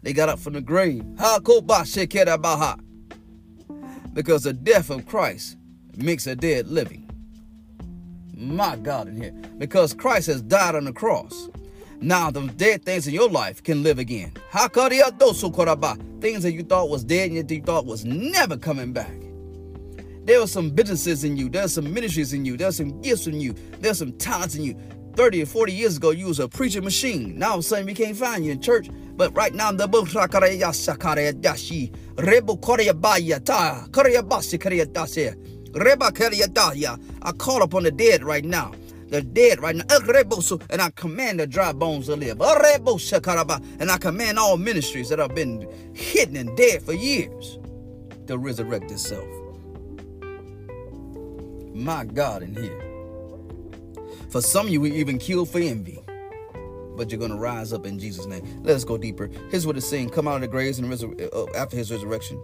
They 0.04 0.14
got 0.14 0.30
up 0.30 0.40
from 0.40 0.54
the 0.54 0.62
grave. 0.62 1.04
Because 4.14 4.44
the 4.44 4.54
death 4.54 4.90
of 4.90 5.06
Christ 5.08 5.58
makes 5.96 6.28
a 6.28 6.36
dead 6.36 6.68
living. 6.68 7.10
My 8.36 8.76
God 8.76 9.08
in 9.08 9.22
here. 9.22 9.32
Because 9.58 9.94
Christ 9.94 10.28
has 10.28 10.42
died 10.42 10.76
on 10.76 10.84
the 10.86 10.92
cross. 10.94 11.50
Now 12.02 12.30
the 12.30 12.48
dead 12.48 12.84
things 12.84 13.08
in 13.08 13.14
your 13.14 13.30
life 13.30 13.64
can 13.64 13.84
live 13.84 14.00
again. 14.00 14.34
Things 14.52 16.44
that 16.44 16.52
you 16.52 16.64
thought 16.64 16.90
was 16.90 17.04
dead 17.04 17.32
and 17.32 17.50
you 17.50 17.62
thought 17.62 17.86
was 17.86 18.04
never 18.04 18.58
coming 18.58 18.92
back. 18.92 19.14
There 20.24 20.40
are 20.40 20.48
some 20.48 20.70
businesses 20.70 21.24
in 21.24 21.36
you. 21.36 21.50
There's 21.50 21.74
some 21.74 21.92
ministries 21.92 22.34
in 22.34 22.46
you. 22.46 22.56
There's 22.56 22.78
some 22.78 23.02
gifts 23.02 23.26
in 23.28 23.42
you. 23.42 23.56
There's 23.80 23.98
some 24.00 24.14
talents 24.14 24.56
in 24.56 24.64
you. 24.64 24.76
30 25.16 25.44
or 25.44 25.46
40 25.48 25.74
years 25.74 25.98
ago, 25.98 26.12
you 26.12 26.28
was 26.28 26.40
a 26.40 26.48
preaching 26.48 26.84
machine. 26.84 27.40
Now 27.40 27.50
all 27.50 27.54
of 27.56 27.60
a 27.62 27.64
sudden 27.64 27.86
we 27.88 27.94
can't 27.96 28.16
find 28.16 28.46
you 28.46 28.52
in 28.52 28.62
church. 28.62 28.90
But 29.16 29.36
right 29.36 29.54
now, 29.54 29.72
the. 29.72 29.88
I 37.24 37.32
call 37.34 37.64
upon 37.64 37.84
the 37.84 37.92
dead 37.92 38.24
right 38.24 38.46
now. 38.46 38.74
The 39.10 39.22
dead 39.24 39.60
right 39.60 39.76
now. 39.76 39.86
Uh, 39.90 40.00
and 40.70 40.82
I 40.82 40.90
command 40.92 41.40
the 41.40 41.48
dry 41.48 41.74
bones 41.74 42.08
to 42.08 42.16
live. 42.16 42.42
Uh, 42.42 43.60
and 43.80 43.92
I 43.92 43.98
command 43.98 44.40
all 44.40 44.58
ministries 44.58 45.10
that 45.10 45.20
have 45.20 45.36
been 45.36 45.68
hidden 45.96 46.36
and 46.38 46.56
dead 46.58 46.84
for 46.84 46.94
years 46.94 47.60
to 48.28 48.38
resurrect 48.38 48.92
itself. 48.92 49.41
My 51.74 52.06
God, 52.06 52.44
in 52.44 52.56
here. 52.56 52.82
For 54.30 54.42
some 54.42 54.68
of 54.68 54.72
you, 54.72 54.82
we 54.82 54.92
even 54.94 55.18
kill 55.18 55.46
for 55.46 55.60
envy. 55.60 56.00
But 56.96 57.10
you're 57.12 57.20
going 57.20 57.32
to 57.32 57.38
rise 57.38 57.74
up 57.74 57.86
in 57.86 57.98
Jesus' 58.00 58.26
name. 58.26 58.64
Let 58.64 58.76
us 58.76 58.84
go 58.84 58.98
deeper. 58.98 59.30
Here's 59.50 59.66
what 59.66 59.78
it's 59.78 59.88
saying 59.88 60.10
Come 60.10 60.28
out 60.28 60.36
of 60.36 60.42
the 60.42 60.48
graves 60.48 60.80
and 60.80 60.92
resur- 60.92 61.34
uh, 61.34 61.58
after 61.58 61.78
his 61.78 61.92
resurrection. 61.92 62.42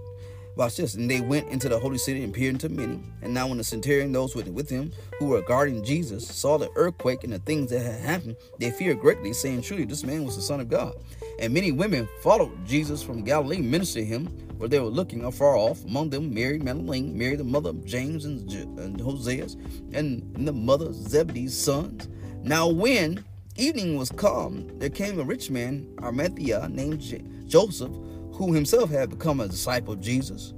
Watch 0.56 0.78
this. 0.78 0.96
And 0.96 1.10
they 1.10 1.22
went 1.22 1.50
into 1.50 1.70
the 1.70 1.78
holy 1.78 2.00
city 2.00 2.24
and 2.24 2.34
appeared 2.34 2.56
unto 2.56 2.70
many. 2.70 3.00
And 3.22 3.34
now, 3.34 3.48
when 3.48 3.58
the 3.58 3.64
centurion, 3.64 4.12
those 4.12 4.36
with 4.36 4.70
him 4.70 4.92
who 5.20 5.28
were 5.28 5.42
guarding 5.42 5.84
Jesus, 5.84 6.28
saw 6.28 6.58
the 6.58 6.70
earthquake 6.76 7.24
and 7.24 7.32
the 7.32 7.40
things 7.40 7.70
that 7.70 7.82
had 7.82 8.00
happened, 8.00 8.38
they 8.58 8.72
feared 8.72 9.00
greatly, 9.00 9.34
saying, 9.34 9.62
Truly, 9.62 9.86
this 9.86 10.04
man 10.04 10.26
was 10.26 10.36
the 10.36 10.42
Son 10.42 10.60
of 10.60 10.70
God. 10.70 10.96
And 11.40 11.54
many 11.54 11.72
women 11.72 12.08
followed 12.22 12.66
Jesus 12.66 13.04
from 13.04 13.24
Galilee, 13.24 13.62
ministering 13.62 14.08
him, 14.08 14.26
where 14.58 14.68
they 14.68 14.80
were 14.80 14.88
looking 14.88 15.24
afar 15.24 15.56
off. 15.56 15.84
Among 15.86 16.10
them, 16.10 16.34
Mary 16.34 16.58
Magdalene, 16.58 17.18
Mary, 17.18 17.36
the 17.36 17.44
mother 17.44 17.70
of 17.70 17.86
James 17.86 18.26
and, 18.26 18.52
and 18.52 19.00
Hoseas, 19.00 19.56
and 19.94 20.48
the 20.48 20.54
mother 20.54 20.88
of 20.88 20.96
Zebedee's 20.96 21.56
sons. 21.56 22.08
Now, 22.42 22.68
when 22.68 23.24
evening 23.56 23.98
was 23.98 24.10
come, 24.12 24.68
there 24.80 24.90
came 24.90 25.20
a 25.20 25.24
rich 25.24 25.52
man, 25.52 25.88
Arimathea, 26.02 26.70
named 26.70 27.02
Joseph 27.48 27.92
who 28.38 28.54
himself 28.54 28.90
had 28.92 29.10
become 29.10 29.40
a 29.40 29.48
disciple 29.48 29.94
of 29.94 30.02
Jesus. 30.02 30.54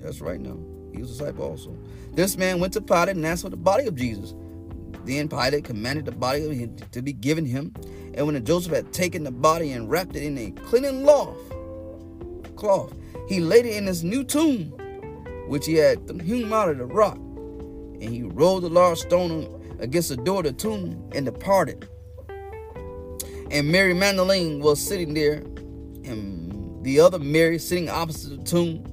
That's 0.00 0.20
right 0.20 0.40
now. 0.40 0.56
He 0.92 1.00
was 1.00 1.10
a 1.10 1.18
disciple 1.18 1.44
also. 1.44 1.76
This 2.12 2.36
man 2.36 2.60
went 2.60 2.72
to 2.74 2.80
Pilate 2.80 3.16
and 3.16 3.26
asked 3.26 3.42
for 3.42 3.50
the 3.50 3.56
body 3.56 3.86
of 3.86 3.96
Jesus. 3.96 4.34
Then 5.04 5.28
Pilate 5.28 5.64
commanded 5.64 6.04
the 6.04 6.12
body 6.12 6.68
to 6.92 7.02
be 7.02 7.12
given 7.12 7.44
him. 7.44 7.74
And 8.14 8.26
when 8.26 8.44
Joseph 8.44 8.72
had 8.72 8.92
taken 8.92 9.24
the 9.24 9.30
body 9.30 9.72
and 9.72 9.90
wrapped 9.90 10.14
it 10.16 10.22
in 10.22 10.38
a 10.38 10.50
clean 10.50 11.02
cloth, 11.02 11.36
cloth, 12.56 12.94
he 13.28 13.40
laid 13.40 13.66
it 13.66 13.76
in 13.76 13.86
his 13.86 14.04
new 14.04 14.22
tomb, 14.22 14.72
which 15.48 15.66
he 15.66 15.74
had 15.74 15.98
hewn 16.22 16.52
out 16.52 16.68
of 16.68 16.78
the 16.78 16.86
rock. 16.86 17.16
And 17.16 18.02
he 18.02 18.22
rolled 18.22 18.64
a 18.64 18.68
large 18.68 18.98
stone 18.98 19.76
against 19.80 20.08
the 20.08 20.16
door 20.16 20.38
of 20.38 20.44
the 20.44 20.52
tomb 20.52 21.10
and 21.14 21.24
departed. 21.24 21.88
And 23.50 23.70
Mary 23.70 23.94
Magdalene 23.94 24.60
was 24.60 24.80
sitting 24.80 25.14
there, 25.14 25.42
and 26.04 26.84
the 26.84 27.00
other 27.00 27.18
Mary 27.18 27.58
sitting 27.58 27.88
opposite 27.88 28.30
the 28.30 28.44
tomb. 28.44 28.84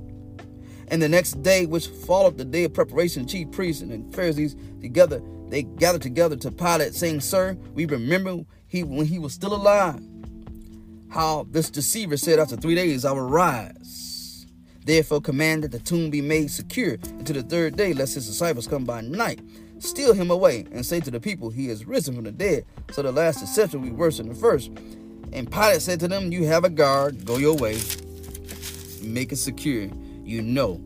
And 0.90 1.02
the 1.02 1.10
next 1.10 1.44
day, 1.44 1.66
which 1.66 1.88
followed 1.88 2.38
the 2.38 2.46
day 2.46 2.64
of 2.64 2.74
preparation, 2.74 3.28
chief 3.28 3.52
priests 3.52 3.82
and 3.82 4.14
Pharisees 4.14 4.56
together, 4.82 5.22
they 5.50 5.64
gathered 5.64 6.02
together 6.02 6.36
to 6.38 6.52
Pilate, 6.52 6.94
saying, 6.94 7.22
Sir, 7.22 7.58
we 7.74 7.86
remember 7.86 8.46
he 8.68 8.84
when 8.84 9.08
he 9.08 9.20
was 9.20 9.34
still 9.34 9.54
alive, 9.54 10.02
how 11.10 11.48
this 11.52 11.70
deceiver 11.70 12.18
said, 12.18 12.40
After 12.40 12.56
three 12.56 12.76
days 12.76 13.04
I 13.04 13.12
will 13.12 13.28
rise. 13.28 14.46
Therefore 14.86 15.22
command 15.22 15.64
that 15.64 15.72
the 15.72 15.80
tomb 15.80 16.10
be 16.10 16.22
made 16.22 16.50
secure 16.50 16.94
until 16.94 17.36
the 17.36 17.44
third 17.44 17.76
day, 17.76 17.94
lest 17.94 18.16
his 18.16 18.28
disciples 18.28 18.68
come 18.68 18.86
by 18.86 19.02
night, 19.02 19.42
steal 19.80 20.14
him 20.14 20.32
away, 20.32 20.66
and 20.72 20.86
say 20.86 21.00
to 21.00 21.12
the 21.12 21.20
people, 21.20 21.50
He 21.50 21.70
is 21.70 21.86
risen 21.86 22.16
from 22.16 22.24
the 22.24 22.32
dead. 22.32 22.66
So 22.92 23.02
the 23.02 23.12
last 23.12 23.40
deception 23.40 23.82
will 23.82 23.90
be 23.90 23.96
worse 23.96 24.18
than 24.18 24.30
the 24.30 24.36
first. 24.36 24.72
And 25.32 25.52
Pilate 25.52 25.82
said 25.82 26.00
to 26.02 26.08
them, 26.08 26.32
You 26.32 26.46
have 26.46 26.64
a 26.64 26.70
guard, 26.70 27.26
go 27.26 27.38
your 27.38 27.56
way, 27.56 27.80
make 29.04 29.32
it 29.32 29.38
secure, 29.38 29.90
you 30.24 30.42
know. 30.42 30.82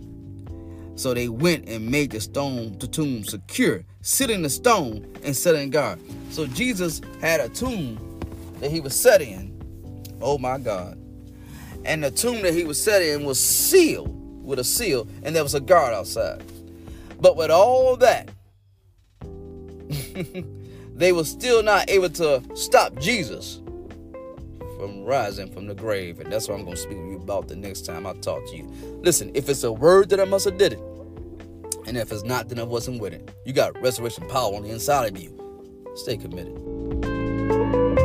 So 0.96 1.14
they 1.14 1.28
went 1.28 1.68
and 1.68 1.90
made 1.90 2.12
the 2.12 2.22
stone, 2.22 2.78
the 2.78 2.88
tomb 2.88 3.24
secure, 3.24 3.84
sitting 4.02 4.44
the 4.44 4.50
stone 4.50 5.12
and 5.24 5.36
setting 5.36 5.70
guard. 5.70 6.00
So 6.30 6.46
Jesus 6.48 7.02
had 7.20 7.40
a 7.40 7.50
tomb 7.50 7.98
that 8.60 8.70
he 8.70 8.80
was 8.80 8.96
set 9.00 9.22
in. 9.22 9.52
Oh 10.22 10.38
my 10.38 10.58
God. 10.58 11.00
And 11.86 12.04
the 12.04 12.12
tomb 12.12 12.42
that 12.44 12.54
he 12.54 12.64
was 12.64 12.82
set 12.82 13.02
in 13.02 13.26
was 13.26 13.40
sealed 13.40 14.20
with 14.44 14.60
a 14.60 14.64
seal, 14.64 15.08
and 15.24 15.36
there 15.36 15.44
was 15.44 15.56
a 15.56 15.60
guard 15.60 15.94
outside. 15.94 16.44
But 17.20 17.36
with 17.38 17.50
all 17.50 17.96
that, 17.98 18.30
they 20.96 21.12
were 21.12 21.24
still 21.24 21.64
not 21.64 21.90
able 21.90 22.10
to 22.12 22.44
stop 22.56 23.00
Jesus 23.00 23.63
from 24.84 25.06
rising 25.06 25.50
from 25.50 25.66
the 25.66 25.74
grave. 25.74 26.20
And 26.20 26.32
that's 26.32 26.50
what 26.50 26.56
I'm 26.56 26.66
going 26.66 26.76
to 26.76 26.82
speak 26.82 26.98
to 26.98 27.08
you 27.08 27.16
about 27.16 27.48
the 27.48 27.56
next 27.56 27.86
time 27.86 28.06
I 28.06 28.12
talk 28.14 28.46
to 28.50 28.58
you. 28.58 28.66
Listen, 29.02 29.32
if 29.34 29.48
it's 29.48 29.64
a 29.64 29.72
word 29.72 30.10
that 30.10 30.20
I 30.20 30.26
must 30.26 30.44
have 30.44 30.58
did 30.58 30.74
it, 30.74 30.80
and 31.88 31.98
if 31.98 32.12
it's 32.12 32.24
not, 32.24 32.50
then 32.50 32.60
I 32.60 32.64
wasn't 32.64 33.02
with 33.02 33.14
it. 33.14 33.32
You 33.46 33.54
got 33.54 33.82
resurrection 33.82 34.28
power 34.28 34.54
on 34.54 34.64
the 34.64 34.72
inside 34.72 35.16
of 35.16 35.22
you. 35.22 35.32
Stay 35.96 36.18
committed. 36.18 38.03